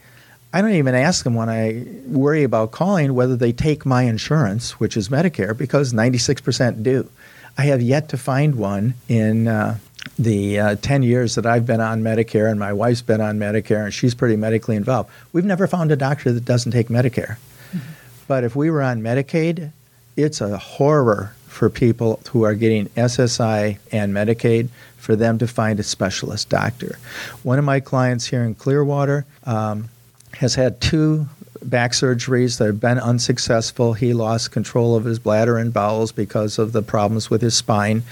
I 0.54 0.62
don't 0.62 0.74
even 0.74 0.94
ask 0.94 1.24
them 1.24 1.34
when 1.34 1.50
I 1.50 1.84
worry 2.06 2.44
about 2.44 2.72
calling 2.72 3.16
whether 3.16 3.36
they 3.36 3.52
take 3.52 3.88
my 3.88 4.04
insurance, 4.04 4.80
which 4.80 4.96
is 4.96 5.10
Medicare, 5.10 5.58
because 5.58 5.94
96% 5.94 6.84
do. 6.84 7.10
I 7.58 7.63
have 7.63 7.82
yet 7.82 8.10
to 8.10 8.18
find 8.18 8.54
one 8.54 8.94
in 9.10 9.48
uh, 9.48 9.80
the 10.20 10.60
uh, 10.60 10.76
10 10.76 11.02
years 11.02 11.34
that 11.36 11.48
I've 11.48 11.66
been 11.66 11.82
on 11.82 12.04
Medicare 12.04 12.52
and 12.52 12.60
my 12.60 12.72
wife's 12.72 13.02
been 13.02 13.20
on 13.20 13.39
Medicare 13.39 13.84
and 13.84 13.94
she's 13.94 14.13
pretty 14.13 14.36
medically 14.36 14.76
involved, 14.76 15.10
we've 15.34 15.44
never 15.44 15.66
found 15.66 15.92
a 15.92 15.96
doctor 15.96 16.32
that 16.32 16.46
doesn't 16.46 16.72
take 16.72 16.88
Medicare. 16.88 17.38
Mm-hmm. 17.72 17.80
But 18.28 18.44
if 18.44 18.56
we 18.56 18.70
were 18.70 18.84
on 18.84 19.02
Medicaid, 19.02 19.72
it's 20.16 20.39
a 20.39 20.58
horror 20.58 21.34
for 21.48 21.70
people 21.70 22.20
who 22.30 22.44
are 22.44 22.54
getting 22.54 22.89
SSI 22.89 23.78
and 23.92 24.13
Medicaid 24.13 24.70
for 24.98 25.16
them 25.16 25.39
to 25.39 25.48
find 25.48 25.80
a 25.80 25.84
specialist 25.84 26.50
doctor. 26.50 27.00
One 27.42 27.58
of 27.58 27.66
my 27.66 27.80
clients 27.80 28.28
here 28.28 28.44
in 28.44 28.56
Clearwater 28.56 29.26
um, 29.46 29.89
has 30.36 30.56
had 30.56 30.82
two 30.82 31.28
back 31.62 31.91
surgeries 31.91 32.58
that 32.58 32.65
have 32.65 32.80
been 32.80 33.00
unsuccessful. 33.00 33.93
He 33.93 34.13
lost 34.13 34.52
control 34.52 34.96
of 34.96 35.06
his 35.06 35.19
bladder 35.19 35.58
and 35.58 35.74
bowels 35.74 36.12
because 36.12 36.60
of 36.60 36.72
the 36.74 36.82
problems 36.82 37.30
with 37.30 37.41
his 37.41 37.56
spine. 37.56 38.04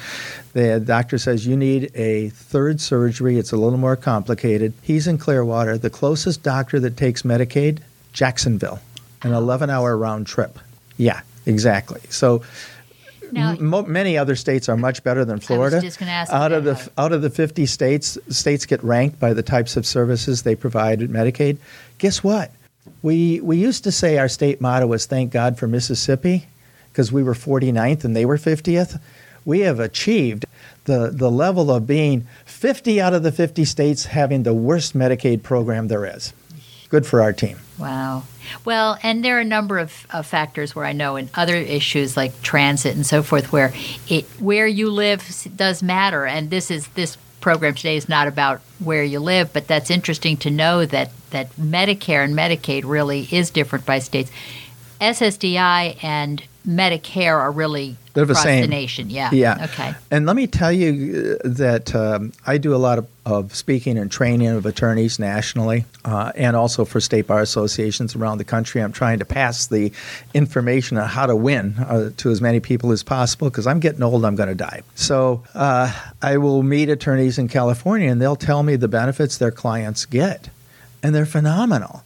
The 0.53 0.79
doctor 0.79 1.17
says 1.17 1.45
you 1.45 1.55
need 1.55 1.91
a 1.95 2.29
third 2.29 2.81
surgery. 2.81 3.37
It's 3.37 3.51
a 3.51 3.57
little 3.57 3.79
more 3.79 3.95
complicated. 3.95 4.73
He's 4.81 5.07
in 5.07 5.17
Clearwater. 5.17 5.77
The 5.77 5.89
closest 5.89 6.43
doctor 6.43 6.79
that 6.79 6.97
takes 6.97 7.23
Medicaid, 7.23 7.79
Jacksonville, 8.13 8.79
an 9.21 9.33
11 9.33 9.69
hour 9.69 9.97
round 9.97 10.27
trip. 10.27 10.59
Yeah, 10.97 11.21
exactly. 11.45 12.01
So 12.09 12.43
now, 13.31 13.51
m- 13.51 13.91
many 13.91 14.17
other 14.17 14.35
states 14.35 14.69
are 14.69 14.77
much 14.77 15.03
better 15.03 15.25
than 15.25 15.39
Florida. 15.39 15.77
out 16.31 16.51
of 16.51 16.63
the 16.63 16.89
out 16.97 17.11
of 17.11 17.21
the 17.21 17.29
50 17.29 17.65
states, 17.65 18.17
states 18.29 18.65
get 18.65 18.83
ranked 18.83 19.19
by 19.19 19.33
the 19.33 19.43
types 19.43 19.77
of 19.77 19.85
services 19.85 20.43
they 20.43 20.55
provide 20.55 21.01
at 21.01 21.09
Medicaid. 21.09 21.57
Guess 21.97 22.23
what? 22.23 22.51
We 23.01 23.39
we 23.41 23.57
used 23.57 23.83
to 23.83 23.91
say 23.91 24.17
our 24.17 24.29
state 24.29 24.61
motto 24.61 24.87
was 24.87 25.05
"Thank 25.05 25.31
God 25.31 25.57
for 25.57 25.67
Mississippi," 25.67 26.47
because 26.91 27.11
we 27.11 27.23
were 27.23 27.33
49th 27.33 28.03
and 28.03 28.15
they 28.15 28.25
were 28.25 28.37
50th 28.37 28.99
we 29.45 29.61
have 29.61 29.79
achieved 29.79 30.45
the, 30.85 31.11
the 31.13 31.31
level 31.31 31.71
of 31.71 31.87
being 31.87 32.27
50 32.45 33.01
out 33.01 33.13
of 33.13 33.23
the 33.23 33.31
50 33.31 33.65
states 33.65 34.05
having 34.05 34.43
the 34.43 34.53
worst 34.53 34.95
Medicaid 34.95 35.43
program 35.43 35.87
there 35.87 36.05
is. 36.05 36.33
Good 36.91 37.05
for 37.05 37.21
our 37.21 37.31
team. 37.31 37.57
Wow. 37.79 38.23
Well, 38.65 38.97
and 39.01 39.23
there 39.23 39.37
are 39.37 39.41
a 39.41 39.45
number 39.45 39.79
of, 39.79 40.05
of 40.11 40.27
factors 40.27 40.75
where 40.75 40.83
I 40.83 40.91
know 40.91 41.15
in 41.15 41.29
other 41.33 41.55
issues 41.55 42.17
like 42.17 42.41
transit 42.41 42.95
and 42.95 43.05
so 43.05 43.23
forth 43.23 43.53
where 43.53 43.73
it 44.09 44.25
where 44.39 44.67
you 44.67 44.91
live 44.91 45.23
does 45.55 45.81
matter 45.81 46.25
and 46.25 46.49
this 46.49 46.69
is 46.69 46.89
this 46.89 47.17
program 47.39 47.73
today 47.75 47.95
is 47.95 48.09
not 48.09 48.27
about 48.27 48.59
where 48.79 49.03
you 49.03 49.21
live, 49.21 49.53
but 49.53 49.67
that's 49.67 49.89
interesting 49.89 50.35
to 50.37 50.51
know 50.51 50.85
that 50.85 51.11
that 51.29 51.55
Medicare 51.55 52.25
and 52.25 52.35
Medicaid 52.35 52.83
really 52.83 53.25
is 53.31 53.49
different 53.51 53.85
by 53.85 53.99
states. 53.99 54.29
SSDI 54.99 56.03
and 56.03 56.43
Medicare 56.67 57.37
are 57.37 57.51
really 57.51 57.95
They're 58.13 58.25
the 58.25 58.35
same. 58.35 58.61
the 58.61 58.67
nation. 58.67 59.09
Yeah. 59.09 59.31
Yeah. 59.31 59.65
Okay. 59.71 59.95
And 60.11 60.27
let 60.27 60.35
me 60.35 60.45
tell 60.45 60.71
you 60.71 61.39
uh, 61.43 61.47
that 61.47 61.95
um, 61.95 62.33
I 62.45 62.59
do 62.59 62.75
a 62.75 62.77
lot 62.77 62.99
of, 62.99 63.07
of, 63.25 63.55
speaking 63.55 63.97
and 63.97 64.11
training 64.11 64.47
of 64.47 64.65
attorneys 64.67 65.17
nationally 65.17 65.85
uh, 66.05 66.31
and 66.35 66.55
also 66.55 66.85
for 66.85 66.99
state 66.99 67.25
bar 67.25 67.41
associations 67.41 68.15
around 68.15 68.37
the 68.37 68.43
country. 68.43 68.81
I'm 68.81 68.91
trying 68.91 69.19
to 69.19 69.25
pass 69.25 69.67
the 69.67 69.91
information 70.35 70.97
on 70.97 71.07
how 71.07 71.25
to 71.25 71.35
win 71.35 71.75
uh, 71.79 72.11
to 72.17 72.29
as 72.29 72.41
many 72.41 72.59
people 72.59 72.91
as 72.91 73.01
possible 73.01 73.49
because 73.49 73.65
I'm 73.65 73.79
getting 73.79 74.03
old, 74.03 74.23
I'm 74.23 74.35
going 74.35 74.49
to 74.49 74.55
die. 74.55 74.83
So 74.93 75.43
uh, 75.55 75.91
I 76.21 76.37
will 76.37 76.61
meet 76.61 76.89
attorneys 76.89 77.39
in 77.39 77.47
California 77.47 78.11
and 78.11 78.21
they'll 78.21 78.35
tell 78.35 78.61
me 78.61 78.75
the 78.75 78.87
benefits 78.87 79.37
their 79.39 79.51
clients 79.51 80.05
get, 80.05 80.49
and 81.01 81.15
they're 81.15 81.25
phenomenal 81.25 82.03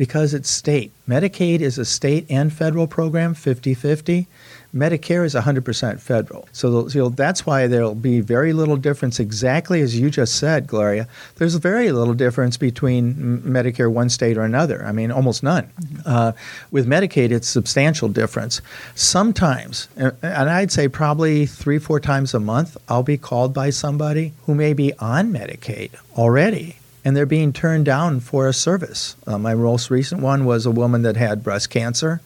because 0.00 0.32
it's 0.32 0.48
state. 0.48 0.90
Medicaid 1.06 1.60
is 1.60 1.76
a 1.76 1.84
state 1.84 2.24
and 2.30 2.50
federal 2.50 2.86
program, 2.86 3.34
50 3.34 3.74
50. 3.74 4.26
Medicare 4.74 5.26
is 5.26 5.34
100% 5.34 6.00
federal. 6.00 6.48
So 6.52 6.88
you 6.88 7.02
know, 7.02 7.08
that's 7.10 7.44
why 7.44 7.66
there'll 7.66 7.94
be 7.94 8.20
very 8.20 8.54
little 8.54 8.78
difference, 8.78 9.20
exactly 9.20 9.82
as 9.82 10.00
you 10.00 10.08
just 10.08 10.36
said, 10.36 10.66
Gloria. 10.66 11.06
There's 11.36 11.54
very 11.56 11.92
little 11.92 12.14
difference 12.14 12.56
between 12.56 13.42
Medicare 13.42 13.92
one 13.92 14.08
state 14.08 14.38
or 14.38 14.42
another. 14.42 14.82
I 14.86 14.92
mean, 14.92 15.10
almost 15.12 15.42
none. 15.42 15.64
Mm-hmm. 15.64 16.00
Uh, 16.06 16.32
with 16.70 16.86
Medicaid, 16.86 17.30
it's 17.30 17.46
substantial 17.46 18.08
difference. 18.08 18.62
Sometimes, 18.94 19.86
and 19.96 20.14
I'd 20.22 20.72
say 20.72 20.88
probably 20.88 21.44
three, 21.44 21.78
four 21.78 22.00
times 22.00 22.32
a 22.32 22.40
month, 22.40 22.78
I'll 22.88 23.02
be 23.02 23.18
called 23.18 23.52
by 23.52 23.68
somebody 23.68 24.32
who 24.46 24.54
may 24.54 24.72
be 24.72 24.94
on 24.94 25.30
Medicaid 25.30 25.90
already 26.16 26.76
and 27.04 27.16
they're 27.16 27.26
being 27.26 27.52
turned 27.52 27.84
down 27.84 28.20
for 28.20 28.48
a 28.48 28.52
service. 28.52 29.16
Uh, 29.26 29.38
my 29.38 29.54
most 29.54 29.90
recent 29.90 30.20
one 30.20 30.44
was 30.44 30.66
a 30.66 30.70
woman 30.70 31.02
that 31.02 31.16
had 31.16 31.42
breast 31.42 31.70
cancer. 31.70 32.20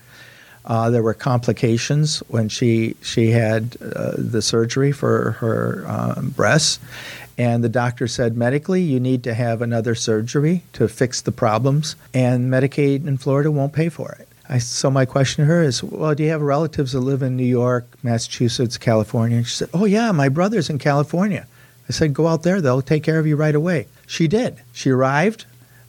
Uh, 0.65 0.89
there 0.91 1.03
were 1.03 1.15
complications 1.15 2.21
when 2.29 2.49
she 2.49 2.97
she 3.03 3.31
had 3.31 3.77
uh, 3.83 4.13
the 4.17 4.41
surgery 4.41 4.93
for 4.93 5.33
her 5.33 5.85
um, 5.87 6.31
breasts, 6.31 6.81
and 7.37 7.63
the 7.63 7.69
doctor 7.69 8.09
said 8.09 8.37
medically 8.37 8.81
you 8.81 8.99
need 8.99 9.23
to 9.25 9.35
have 9.35 9.61
another 9.61 9.95
surgery 9.95 10.63
to 10.73 10.89
fix 10.89 11.21
the 11.21 11.33
problems, 11.33 11.97
and 12.15 12.51
Medicaid 12.51 13.07
in 13.07 13.19
Florida 13.19 13.51
won't 13.51 13.75
pay 13.75 13.91
for 13.91 14.13
it. 14.19 14.27
I 14.49 14.59
so 14.59 14.91
my 14.91 15.05
question 15.05 15.45
to 15.45 15.47
her 15.47 15.63
is, 15.63 15.83
well, 15.83 16.15
do 16.15 16.23
you 16.23 16.31
have 16.31 16.41
relatives 16.41 16.93
that 16.93 17.01
live 17.01 17.23
in 17.23 17.37
New 17.37 17.45
York, 17.45 17.87
Massachusetts, 18.03 18.79
California? 18.79 19.39
And 19.39 19.47
she 19.47 19.57
said, 19.57 19.71
oh 19.75 19.85
yeah, 19.85 20.13
my 20.13 20.31
brother's 20.31 20.71
in 20.71 20.79
California. 20.79 21.47
I 21.89 21.93
said, 21.93 22.15
go 22.15 22.27
out 22.27 22.43
there; 22.43 22.63
they'll 22.63 22.81
take 22.81 23.03
care 23.03 23.19
of 23.19 23.27
you 23.27 23.37
right 23.37 23.55
away. 23.55 23.87
She 24.07 24.29
did. 24.29 24.57
She 24.73 24.91
arrived. 24.91 25.45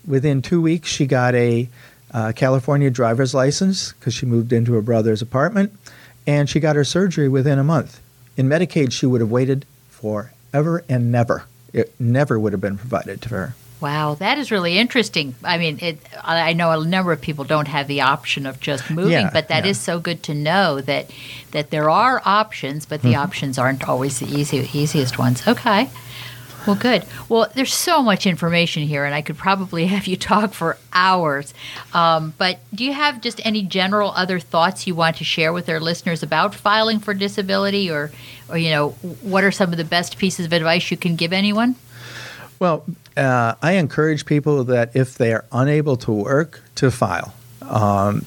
Within 0.07 0.41
two 0.41 0.61
weeks, 0.61 0.89
she 0.89 1.05
got 1.05 1.33
a 1.35 1.67
uh, 2.13 2.31
California 2.35 2.89
driver's 2.89 3.33
license 3.33 3.93
because 3.93 4.13
she 4.13 4.25
moved 4.25 4.53
into 4.53 4.73
her 4.73 4.81
brother's 4.81 5.21
apartment, 5.21 5.73
and 6.27 6.49
she 6.49 6.59
got 6.59 6.75
her 6.75 6.83
surgery 6.83 7.27
within 7.27 7.59
a 7.59 7.63
month. 7.63 7.99
In 8.37 8.47
Medicaid, 8.47 8.91
she 8.91 9.05
would 9.05 9.21
have 9.21 9.31
waited 9.31 9.65
forever 9.89 10.83
and 10.87 11.11
never. 11.11 11.45
It 11.73 11.93
never 11.99 12.39
would 12.39 12.53
have 12.53 12.61
been 12.61 12.77
provided 12.77 13.21
to 13.23 13.29
her. 13.29 13.55
Wow, 13.81 14.15
that 14.15 14.37
is 14.37 14.51
really 14.51 14.77
interesting. 14.77 15.35
I 15.43 15.57
mean, 15.57 15.79
it, 15.81 15.99
I 16.23 16.53
know 16.53 16.71
a 16.71 16.85
number 16.85 17.11
of 17.11 17.19
people 17.19 17.43
don't 17.43 17.67
have 17.67 17.87
the 17.87 18.01
option 18.01 18.45
of 18.45 18.59
just 18.61 18.89
moving, 18.89 19.11
Yeah, 19.11 19.29
but 19.33 19.49
that 19.49 19.65
is 19.65 19.77
yeah. 19.77 19.83
so 19.93 19.99
good 19.99 20.23
to 20.23 20.33
know 20.33 20.79
that 20.81 21.11
that 21.51 21.71
there 21.71 21.89
are 21.89 22.21
options, 22.23 22.85
but 22.85 23.01
the 23.01 23.09
Mm-hmm. 23.09 23.19
options 23.21 23.57
aren't 23.59 23.87
always 23.87 24.19
the 24.19 24.27
easy, 24.27 24.69
easiest 24.73 25.17
ones. 25.19 25.45
Okay. 25.45 25.89
Well, 26.65 26.75
good. 26.75 27.05
Well, 27.29 27.47
there's 27.53 27.73
so 27.73 28.01
much 28.01 28.25
information 28.25 28.83
here, 28.83 29.05
and 29.05 29.13
I 29.13 29.21
could 29.21 29.37
probably 29.37 29.85
have 29.95 30.07
you 30.07 30.17
talk 30.17 30.53
for 30.53 30.77
hours. 30.93 31.53
Um, 31.93 32.33
but 32.37 32.59
do 32.73 32.83
you 32.83 32.93
have 32.93 33.21
just 33.21 33.39
any 33.45 33.61
general 33.61 34.11
other 34.11 34.39
thoughts 34.39 34.87
you 34.87 34.95
want 34.95 35.17
to 35.17 35.23
share 35.23 35.53
with 35.53 35.69
our 35.69 35.79
listeners 35.79 36.23
about 36.23 36.55
filing 36.55 36.99
for 36.99 37.13
disability, 37.13 37.89
or, 37.91 38.11
or 38.49 38.57
you 38.57 38.71
know, 38.71 38.89
what 39.21 39.43
are 39.43 39.51
some 39.51 39.71
of 39.71 39.77
the 39.77 39.83
best 39.85 40.17
pieces 40.17 40.45
of 40.45 40.53
advice 40.53 40.89
you 40.91 40.97
can 40.97 41.15
give 41.15 41.33
anyone? 41.33 41.75
Well, 42.59 42.85
uh, 43.17 43.55
I 43.61 43.73
encourage 43.73 44.25
people 44.25 44.63
that 44.65 44.95
if 44.95 45.15
they 45.17 45.33
are 45.33 45.45
unable 45.51 45.97
to 45.97 46.11
work, 46.11 46.61
to 46.75 46.89
file. 46.89 47.33
Um, 47.61 48.25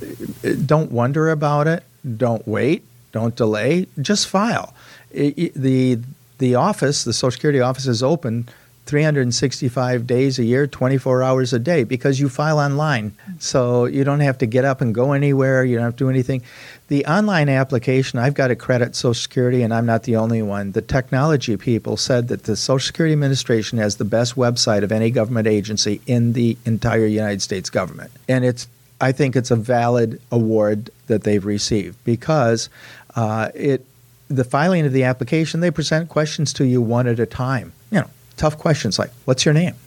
don't 0.66 0.90
wonder 0.92 1.30
about 1.30 1.66
it. 1.66 1.82
Don't 2.16 2.46
wait. 2.46 2.84
Don't 3.12 3.34
delay. 3.34 3.86
Just 4.00 4.28
file. 4.28 4.74
I- 5.14 5.34
I- 5.38 5.50
the 5.56 5.98
The 6.38 6.54
office, 6.54 7.04
the 7.04 7.12
Social 7.12 7.32
Security 7.32 7.60
office, 7.60 7.86
is 7.86 8.02
open 8.02 8.48
365 8.86 10.06
days 10.06 10.38
a 10.38 10.44
year, 10.44 10.66
24 10.66 11.22
hours 11.22 11.52
a 11.52 11.58
day, 11.58 11.84
because 11.84 12.18
you 12.18 12.28
file 12.28 12.58
online. 12.58 13.12
So 13.38 13.84
you 13.84 14.02
don't 14.02 14.20
have 14.20 14.38
to 14.38 14.46
get 14.46 14.64
up 14.64 14.80
and 14.80 14.94
go 14.94 15.12
anywhere. 15.12 15.62
You 15.62 15.76
don't 15.76 15.84
have 15.84 15.96
to 15.96 16.04
do 16.04 16.10
anything. 16.10 16.42
The 16.88 17.04
online 17.04 17.50
application, 17.50 18.18
I've 18.18 18.32
got 18.32 18.48
to 18.48 18.56
credit 18.56 18.96
Social 18.96 19.12
Security, 19.12 19.62
and 19.62 19.74
I'm 19.74 19.84
not 19.84 20.04
the 20.04 20.16
only 20.16 20.40
one. 20.40 20.72
The 20.72 20.80
technology 20.80 21.56
people 21.58 21.98
said 21.98 22.28
that 22.28 22.44
the 22.44 22.56
Social 22.56 22.86
Security 22.86 23.12
Administration 23.12 23.76
has 23.78 23.96
the 23.96 24.06
best 24.06 24.36
website 24.36 24.82
of 24.82 24.90
any 24.90 25.10
government 25.10 25.46
agency 25.46 26.00
in 26.06 26.32
the 26.32 26.56
entire 26.64 27.04
United 27.04 27.42
States 27.42 27.68
government. 27.68 28.10
And 28.26 28.44
it's 28.44 28.68
I 29.00 29.12
think 29.12 29.36
it's 29.36 29.50
a 29.50 29.56
valid 29.56 30.20
award 30.32 30.90
that 31.06 31.22
they've 31.22 31.44
received 31.44 32.02
because 32.04 32.68
uh, 33.14 33.50
it 33.54 33.84
the 34.28 34.44
filing 34.44 34.86
of 34.86 34.92
the 34.92 35.04
application 35.04 35.60
they 35.60 35.70
present 35.70 36.08
questions 36.08 36.52
to 36.54 36.64
you 36.64 36.80
one 36.80 37.06
at 37.06 37.18
a 37.18 37.26
time. 37.26 37.72
You 37.90 38.00
know, 38.00 38.10
tough 38.36 38.58
questions 38.58 38.98
like 38.98 39.10
what's 39.24 39.44
your 39.44 39.54
name? 39.54 39.74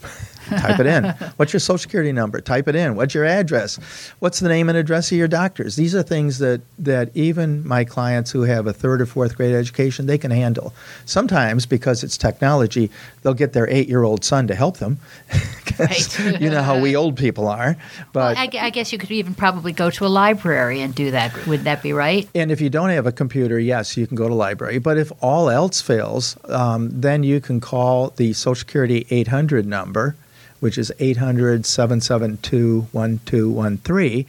Type 0.48 0.80
it 0.80 0.86
in. 0.86 1.04
What's 1.36 1.52
your 1.52 1.60
social 1.60 1.78
security 1.78 2.12
number? 2.12 2.40
Type 2.40 2.68
it 2.68 2.74
in. 2.74 2.96
What's 2.96 3.14
your 3.14 3.24
address? 3.24 3.76
What's 4.18 4.40
the 4.40 4.48
name 4.48 4.68
and 4.68 4.76
address 4.76 5.10
of 5.12 5.18
your 5.18 5.28
doctors? 5.28 5.76
These 5.76 5.94
are 5.94 6.02
things 6.02 6.38
that, 6.38 6.60
that 6.78 7.10
even 7.14 7.66
my 7.66 7.84
clients 7.84 8.30
who 8.32 8.42
have 8.42 8.66
a 8.66 8.72
third 8.72 9.00
or 9.00 9.06
fourth 9.06 9.36
grade 9.36 9.54
education, 9.54 10.06
they 10.06 10.18
can 10.18 10.30
handle. 10.30 10.74
Sometimes, 11.06 11.64
because 11.64 12.02
it's 12.02 12.18
technology, 12.18 12.90
they'll 13.22 13.34
get 13.34 13.52
their 13.52 13.68
eight 13.70 13.88
year 13.88 14.02
old 14.02 14.24
son 14.24 14.46
to 14.48 14.54
help 14.54 14.78
them. 14.78 14.98
Right. 15.92 16.40
you 16.40 16.50
know 16.50 16.62
how 16.62 16.78
we 16.80 16.94
old 16.96 17.16
people 17.16 17.48
are. 17.48 17.76
But 18.12 18.36
Well, 18.36 18.48
I, 18.52 18.66
I 18.66 18.70
guess 18.70 18.92
you 18.92 18.98
could 18.98 19.10
even 19.10 19.34
probably 19.34 19.72
go 19.72 19.90
to 19.90 20.06
a 20.06 20.08
library 20.08 20.80
and 20.80 20.94
do 20.94 21.10
that. 21.10 21.46
Would 21.46 21.64
that 21.64 21.82
be 21.82 21.92
right? 21.92 22.28
And 22.34 22.50
if 22.52 22.60
you 22.60 22.70
don't 22.70 22.90
have 22.90 23.06
a 23.06 23.12
computer, 23.12 23.58
yes, 23.58 23.96
you 23.96 24.06
can 24.06 24.16
go 24.16 24.28
to 24.28 24.34
library. 24.34 24.78
But 24.78 24.96
if 24.98 25.10
all 25.20 25.50
else 25.50 25.80
fails, 25.80 26.36
um, 26.48 26.88
then 27.00 27.24
you 27.24 27.40
can 27.40 27.60
call 27.60 28.10
the 28.16 28.32
Social 28.32 28.54
Security 28.54 29.06
800 29.10 29.66
number, 29.66 30.14
which 30.60 30.78
is 30.78 30.92
800 31.00 31.66
772 31.66 32.88
1213, 32.92 34.26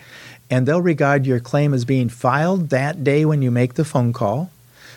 and 0.49 0.67
they'll 0.67 0.81
regard 0.81 1.25
your 1.25 1.39
claim 1.39 1.73
as 1.73 1.85
being 1.85 2.09
filed 2.09 2.69
that 2.69 3.03
day 3.03 3.25
when 3.25 3.41
you 3.41 3.51
make 3.51 3.75
the 3.75 3.85
phone 3.85 4.13
call. 4.13 4.49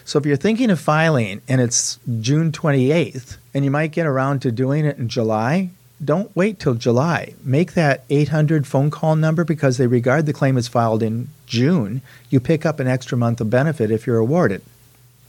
So 0.04 0.18
if 0.18 0.26
you're 0.26 0.36
thinking 0.36 0.70
of 0.70 0.78
filing 0.80 1.42
and 1.48 1.60
it's 1.60 1.98
June 2.20 2.52
28th, 2.52 3.38
and 3.52 3.64
you 3.64 3.70
might 3.70 3.90
get 3.90 4.06
around 4.06 4.40
to 4.42 4.52
doing 4.52 4.84
it 4.84 4.98
in 4.98 5.08
July, 5.08 5.70
don't 6.04 6.34
wait 6.36 6.58
till 6.58 6.74
July. 6.74 7.34
Make 7.42 7.72
that 7.72 8.04
800 8.10 8.66
phone 8.66 8.90
call 8.90 9.16
number 9.16 9.44
because 9.44 9.78
they 9.78 9.86
regard 9.86 10.26
the 10.26 10.32
claim 10.32 10.56
as 10.56 10.68
filed 10.68 11.02
in 11.02 11.28
June. 11.46 12.02
You 12.30 12.40
pick 12.40 12.66
up 12.66 12.80
an 12.80 12.86
extra 12.86 13.16
month 13.16 13.40
of 13.40 13.50
benefit 13.50 13.90
if 13.90 14.06
you're 14.06 14.18
awarded. 14.18 14.62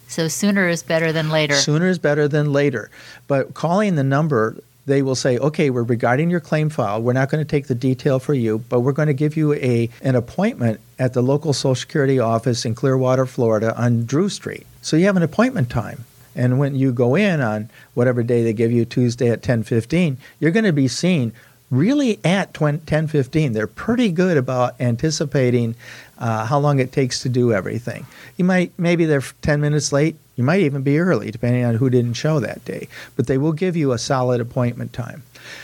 So 0.08 0.28
sooner 0.28 0.70
is 0.70 0.84
better 0.84 1.12
than 1.12 1.30
later. 1.30 1.56
Sooner 1.56 1.88
is 1.88 2.00
better 2.00 2.28
than 2.28 2.54
later. 2.54 2.90
But 3.28 3.54
calling 3.54 3.96
the 3.96 4.04
number, 4.04 4.56
they 4.86 5.02
will 5.02 5.16
say, 5.16 5.38
okay, 5.38 5.70
we're 5.70 5.84
regarding 5.84 6.30
your 6.30 6.40
claim 6.40 6.70
file. 6.70 7.02
We're 7.02 7.14
not 7.14 7.30
going 7.30 7.44
to 7.44 7.50
take 7.50 7.68
the 7.68 7.76
detail 7.76 8.20
for 8.20 8.34
you, 8.34 8.60
but 8.70 8.80
we're 8.80 8.94
going 8.94 9.10
to 9.10 9.14
give 9.14 9.36
you 9.36 9.54
a, 9.56 9.90
an 10.02 10.16
appointment 10.16 10.80
at 10.98 11.14
the 11.14 11.22
local 11.22 11.52
Social 11.52 11.76
Security 11.76 12.20
office 12.20 12.64
in 12.64 12.74
Clearwater, 12.74 13.26
Florida 13.26 13.78
on 13.80 14.06
Drew 14.06 14.30
Street. 14.30 14.66
So 14.82 14.96
you 14.96 15.06
have 15.06 15.18
an 15.18 15.24
appointment 15.24 15.70
time. 15.70 16.06
And 16.38 16.60
when 16.60 16.76
you 16.76 16.94
go 16.94 17.16
in 17.16 17.42
on 17.42 17.70
whatever 17.96 18.24
day 18.24 18.44
they 18.44 18.54
give 18.54 18.72
you, 18.72 18.86
Tuesday 18.86 19.30
at 19.30 19.42
10:15, 19.42 20.18
you're 20.40 20.52
going 20.52 20.64
to 20.64 20.72
be 20.72 20.88
seen 20.88 21.34
really 21.70 22.20
at 22.24 22.54
10:15. 22.54 23.54
They're 23.54 23.68
pretty 23.68 24.12
good 24.12 24.38
about 24.38 24.80
anticipating 24.80 25.76
uh, 26.18 26.46
how 26.46 26.60
long 26.60 26.80
it 26.80 26.92
takes 26.92 27.22
to 27.24 27.30
do 27.30 27.52
everything. 27.52 28.06
You 28.38 28.46
might 28.46 28.72
maybe 28.78 29.06
they're 29.06 29.24
10 29.42 29.60
minutes 29.60 29.92
late. 29.92 30.16
You 30.36 30.44
might 30.44 30.62
even 30.62 30.84
be 30.84 31.00
early, 31.00 31.32
depending 31.32 31.66
on 31.66 31.76
who 31.76 31.90
didn't 31.90 32.14
show 32.14 32.40
that 32.40 32.64
day. 32.64 32.88
But 33.16 33.26
they 33.26 33.40
will 33.40 33.54
give 33.54 33.76
you 33.76 33.92
a 33.92 33.98
solid 33.98 34.40
appointment 34.40 34.94
time. 34.94 35.24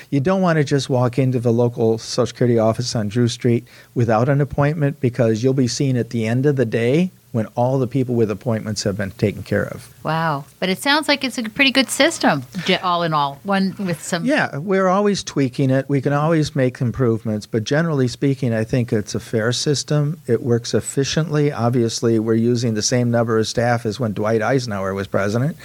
You 0.10 0.20
don't 0.20 0.42
want 0.42 0.58
to 0.58 0.64
just 0.64 0.90
walk 0.90 1.20
into 1.20 1.40
the 1.40 1.54
local 1.54 1.98
Social 1.98 2.26
Security 2.26 2.58
office 2.58 2.96
on 2.96 3.10
Drew 3.10 3.28
Street 3.28 3.68
without 3.94 4.30
an 4.30 4.42
appointment 4.42 5.00
because 5.00 5.44
you'll 5.44 5.54
be 5.54 5.68
seen 5.68 5.98
at 5.98 6.10
the 6.10 6.26
end 6.26 6.46
of 6.46 6.56
the 6.56 6.66
day 6.66 7.12
when 7.34 7.48
all 7.56 7.80
the 7.80 7.88
people 7.88 8.14
with 8.14 8.30
appointments 8.30 8.84
have 8.84 8.96
been 8.96 9.10
taken 9.12 9.42
care 9.42 9.66
of. 9.66 9.92
Wow. 10.04 10.46
But 10.60 10.70
it 10.70 10.78
sounds 10.78 11.08
like 11.08 11.24
it's 11.24 11.40
a 11.40 11.44
pretty 11.50 11.72
good 11.72 11.90
system, 11.90 12.44
all 12.84 13.02
in 13.02 13.12
all. 13.12 13.40
One 13.42 13.76
with 13.80 14.04
some. 14.04 14.24
Yeah, 14.24 14.58
we're 14.58 14.88
always 14.88 15.24
tweaking 15.24 15.72
it. 15.72 15.90
We 15.90 16.00
can 16.00 16.14
always 16.14 16.56
make 16.56 16.80
improvements, 16.80 17.48
but 17.48 17.64
generally 17.64 18.08
speaking, 18.08 18.54
I 18.54 18.64
think 18.64 18.94
it's 18.94 19.16
a 19.16 19.20
fair 19.20 19.52
system. 19.52 20.22
It 20.28 20.44
works 20.44 20.76
efficiently. 20.76 21.52
Obviously, 21.52 22.20
we're 22.20 22.36
using 22.36 22.76
the 22.76 22.84
same 22.84 23.10
number 23.10 23.40
of 23.40 23.48
staff 23.48 23.88
as 23.88 24.00
when 24.00 24.14
Dwight 24.14 24.44
Eisenhower 24.44 24.94
was 24.94 25.08
president 25.08 25.58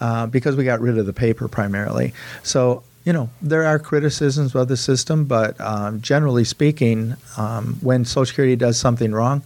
uh, 0.00 0.26
because 0.26 0.56
we 0.56 0.64
got 0.64 0.80
rid 0.80 0.98
of 0.98 1.06
the 1.06 1.12
paper 1.12 1.46
primarily. 1.46 2.14
So, 2.42 2.82
you 3.04 3.12
know, 3.12 3.30
there 3.40 3.62
are 3.64 3.78
criticisms 3.78 4.56
of 4.56 4.66
the 4.66 4.76
system, 4.76 5.26
but 5.26 5.60
um, 5.60 6.00
generally 6.00 6.44
speaking, 6.44 7.14
um, 7.36 7.78
when 7.80 8.04
Social 8.04 8.26
Security 8.26 8.56
does 8.56 8.76
something 8.76 9.12
wrong, 9.12 9.42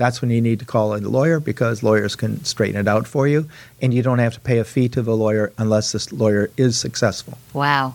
that's 0.00 0.22
when 0.22 0.30
you 0.30 0.40
need 0.40 0.58
to 0.58 0.64
call 0.64 0.94
a 0.94 0.98
lawyer 0.98 1.40
because 1.40 1.82
lawyers 1.82 2.16
can 2.16 2.42
straighten 2.42 2.80
it 2.80 2.88
out 2.88 3.06
for 3.06 3.28
you, 3.28 3.46
and 3.82 3.92
you 3.92 4.02
don't 4.02 4.18
have 4.18 4.32
to 4.32 4.40
pay 4.40 4.56
a 4.56 4.64
fee 4.64 4.88
to 4.88 5.02
the 5.02 5.14
lawyer 5.14 5.52
unless 5.58 5.92
this 5.92 6.10
lawyer 6.10 6.50
is 6.56 6.78
successful. 6.78 7.36
Wow. 7.52 7.94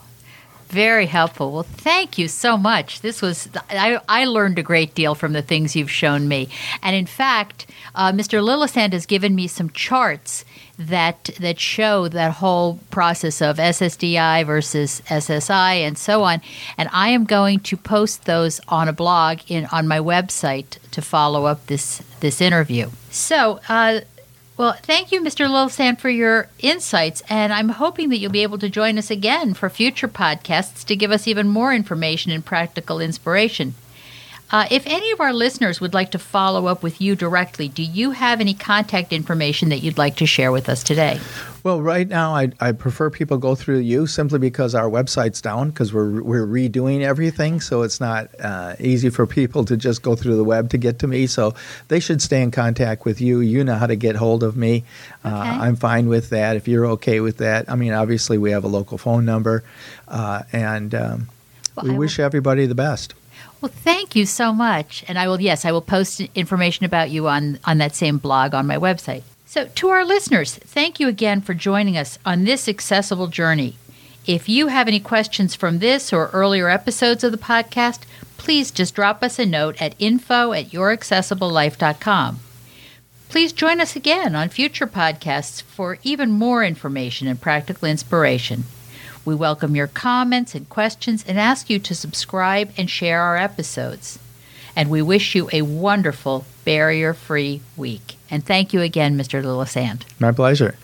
Very 0.76 1.06
helpful. 1.06 1.54
Well, 1.54 1.64
thank 1.64 2.18
you 2.18 2.28
so 2.28 2.58
much. 2.58 3.00
This 3.00 3.22
was, 3.22 3.48
I, 3.70 3.98
I 4.10 4.26
learned 4.26 4.60
a 4.60 4.62
great 4.62 4.94
deal 4.94 5.16
from 5.16 5.32
the 5.32 5.42
things 5.42 5.74
you've 5.74 5.90
shown 5.90 6.28
me. 6.28 6.50
And 6.84 6.94
in 6.94 7.06
fact, 7.06 7.66
uh, 7.96 8.12
Mr. 8.12 8.44
Lillesand 8.44 8.92
has 8.92 9.06
given 9.06 9.36
me 9.36 9.48
some 9.48 9.70
charts 9.70 10.44
that, 10.78 11.30
that 11.40 11.62
show 11.62 12.10
that 12.10 12.34
whole 12.34 12.82
process 12.92 13.42
of 13.42 13.56
SSDI 13.56 14.46
versus 14.46 15.02
SSI 15.08 15.76
and 15.76 15.98
so 15.98 16.24
on. 16.24 16.42
And 16.78 16.90
I 16.92 17.08
am 17.08 17.24
going 17.24 17.62
to 17.62 17.78
post 17.78 18.26
those 18.26 18.60
on 18.68 18.90
a 18.90 18.94
blog 18.94 19.40
in, 19.48 19.68
on 19.68 19.88
my 19.88 20.00
website 20.00 20.78
to 20.92 21.02
follow 21.02 21.46
up 21.46 21.68
this, 21.68 22.00
this 22.20 22.42
interview. 22.42 22.90
So, 23.12 23.62
uh, 23.70 24.02
well, 24.58 24.74
thank 24.74 25.12
you, 25.12 25.22
Mr. 25.22 25.48
Lillesand, 25.48 26.00
for 26.00 26.10
your 26.10 26.48
insights, 26.60 27.22
and 27.30 27.52
I'm 27.52 27.70
hoping 27.70 28.10
that 28.10 28.18
you'll 28.18 28.32
be 28.32 28.44
able 28.44 28.58
to 28.60 28.70
join 28.70 28.98
us 28.98 29.12
again 29.12 29.54
for 29.54 29.70
future 29.70 30.08
podcasts 30.08 30.86
to 30.86 30.96
give 30.96 31.12
us 31.12 31.28
even 31.28 31.48
more 31.48 31.74
information 31.74 32.32
and 32.32 32.46
practical 32.46 33.00
inspiration. 33.00 33.76
Uh, 34.52 34.68
if 34.70 34.86
any 34.86 35.10
of 35.12 35.20
our 35.20 35.34
listeners 35.34 35.82
would 35.82 35.94
like 35.94 36.12
to 36.12 36.20
follow 36.20 36.68
up 36.68 36.84
with 36.84 37.02
you 37.02 37.16
directly, 37.16 37.68
do 37.68 37.82
you 37.82 38.12
have 38.12 38.40
any 38.40 38.54
contact 38.54 39.12
information 39.12 39.70
that 39.70 39.80
you'd 39.80 39.98
like 39.98 40.16
to 40.18 40.26
share 40.28 40.52
with 40.52 40.70
us 40.70 40.84
today? 40.84 41.20
Well, 41.64 41.82
right 41.82 42.08
now, 42.08 42.36
I, 42.36 42.52
I 42.60 42.72
prefer 42.74 43.10
people 43.10 43.40
go 43.40 43.56
through 43.56 43.80
you 43.80 44.06
simply 44.06 44.38
because 44.38 44.76
our 44.76 44.88
website's 44.88 45.42
down 45.42 45.72
because 45.72 45.92
we're, 45.92 46.22
we're 46.22 46.46
redoing 46.46 47.02
everything. 47.02 47.60
So 47.60 47.82
it's 47.82 48.00
not 48.00 48.30
uh, 48.40 48.76
easy 48.80 49.10
for 49.10 49.26
people 49.26 49.66
to 49.66 49.76
just 49.76 50.04
go 50.04 50.16
through 50.16 50.36
the 50.36 50.44
web 50.44 50.70
to 50.70 50.78
get 50.78 51.00
to 51.00 51.08
me. 51.08 51.26
So 51.26 51.56
they 51.88 52.00
should 52.00 52.22
stay 52.22 52.44
in 52.44 52.52
contact 52.52 53.04
with 53.04 53.20
you. 53.20 53.40
You 53.40 53.64
know 53.64 53.74
how 53.76 53.88
to 53.88 53.96
get 53.96 54.16
hold 54.16 54.44
of 54.44 54.56
me. 54.56 54.84
Uh, 55.24 55.30
I'm 55.60 55.76
fine 55.76 56.08
with 56.08 56.30
that 56.30 56.56
if 56.56 56.68
you're 56.68 56.86
okay 56.86 57.20
with 57.20 57.38
that. 57.38 57.68
I 57.68 57.76
mean, 57.76 57.94
obviously, 57.94 58.38
we 58.38 58.52
have 58.52 58.64
a 58.64 58.68
local 58.68 59.00
phone 59.00 59.26
number, 59.26 59.64
uh, 60.08 60.44
and 60.54 60.94
um, 60.94 61.30
Well, 61.76 61.86
we 61.86 61.90
I 61.90 61.94
will- 61.94 62.00
wish 62.00 62.20
everybody 62.20 62.68
the 62.68 62.76
best. 62.76 63.16
Well, 63.65 63.73
thank 63.73 64.15
you 64.15 64.28
so 64.28 64.54
much. 64.54 65.04
And 65.08 65.17
I 65.17 65.28
will, 65.28 65.41
yes, 65.41 65.65
I 65.65 65.71
will 65.71 65.82
post 65.82 66.21
information 66.36 66.86
about 66.86 67.10
you 67.10 67.28
on, 67.28 67.58
on 67.65 67.80
that 67.80 67.95
same 67.95 68.19
blog 68.19 68.54
on 68.54 68.67
my 68.67 68.78
website. 68.78 69.23
So, 69.47 69.65
to 69.65 69.89
our 69.89 70.06
listeners, 70.06 70.54
thank 70.54 70.99
you 70.99 71.08
again 71.08 71.41
for 71.41 71.56
joining 71.56 71.97
us 71.97 72.19
on 72.23 72.43
this 72.43 72.69
accessible 72.69 73.25
journey. 73.25 73.75
If 74.28 74.47
you 74.47 74.67
have 74.67 74.88
any 74.88 74.99
questions 74.99 75.56
from 75.56 75.80
this 75.80 76.13
or 76.13 76.30
earlier 76.32 76.69
episodes 76.69 77.23
of 77.23 77.32
the 77.32 77.39
podcast, 77.39 78.01
please 78.38 78.69
just 78.69 78.93
drop 78.93 79.23
us 79.23 79.39
a 79.39 79.47
note 79.47 79.82
at 79.82 79.95
info 79.97 80.54
at 80.54 80.67
youraccessiblelife.com. 80.67 82.41
Please 83.30 83.51
join 83.51 83.82
us 83.82 83.95
again 83.95 84.36
on 84.36 84.49
future 84.49 84.86
podcasts 84.86 85.63
for 85.63 85.97
even 86.04 86.30
more 86.30 86.63
information 86.63 87.28
and 87.28 87.41
practical 87.41 87.88
inspiration. 87.88 88.65
We 89.26 89.34
welcome 89.34 89.76
your 89.76 89.88
comments 89.88 90.54
and 90.54 90.70
questions 90.70 91.26
and 91.28 91.40
ask 91.40 91.68
you 91.68 91.80
to 91.80 91.96
subscribe 91.96 92.72
and 92.78 92.88
share 92.88 93.22
our 93.22 93.36
episodes. 93.36 94.20
And 94.76 94.90
we 94.90 95.02
wish 95.02 95.34
you 95.34 95.50
a 95.52 95.64
wonderful 95.64 96.46
barrier 96.64 97.16
free 97.16 97.62
week. 97.76 98.18
And 98.30 98.46
thank 98.46 98.72
you 98.72 98.82
again, 98.82 99.18
Mr. 99.18 99.44
Lillesand. 99.44 100.04
My 100.20 100.32
pleasure. 100.32 100.76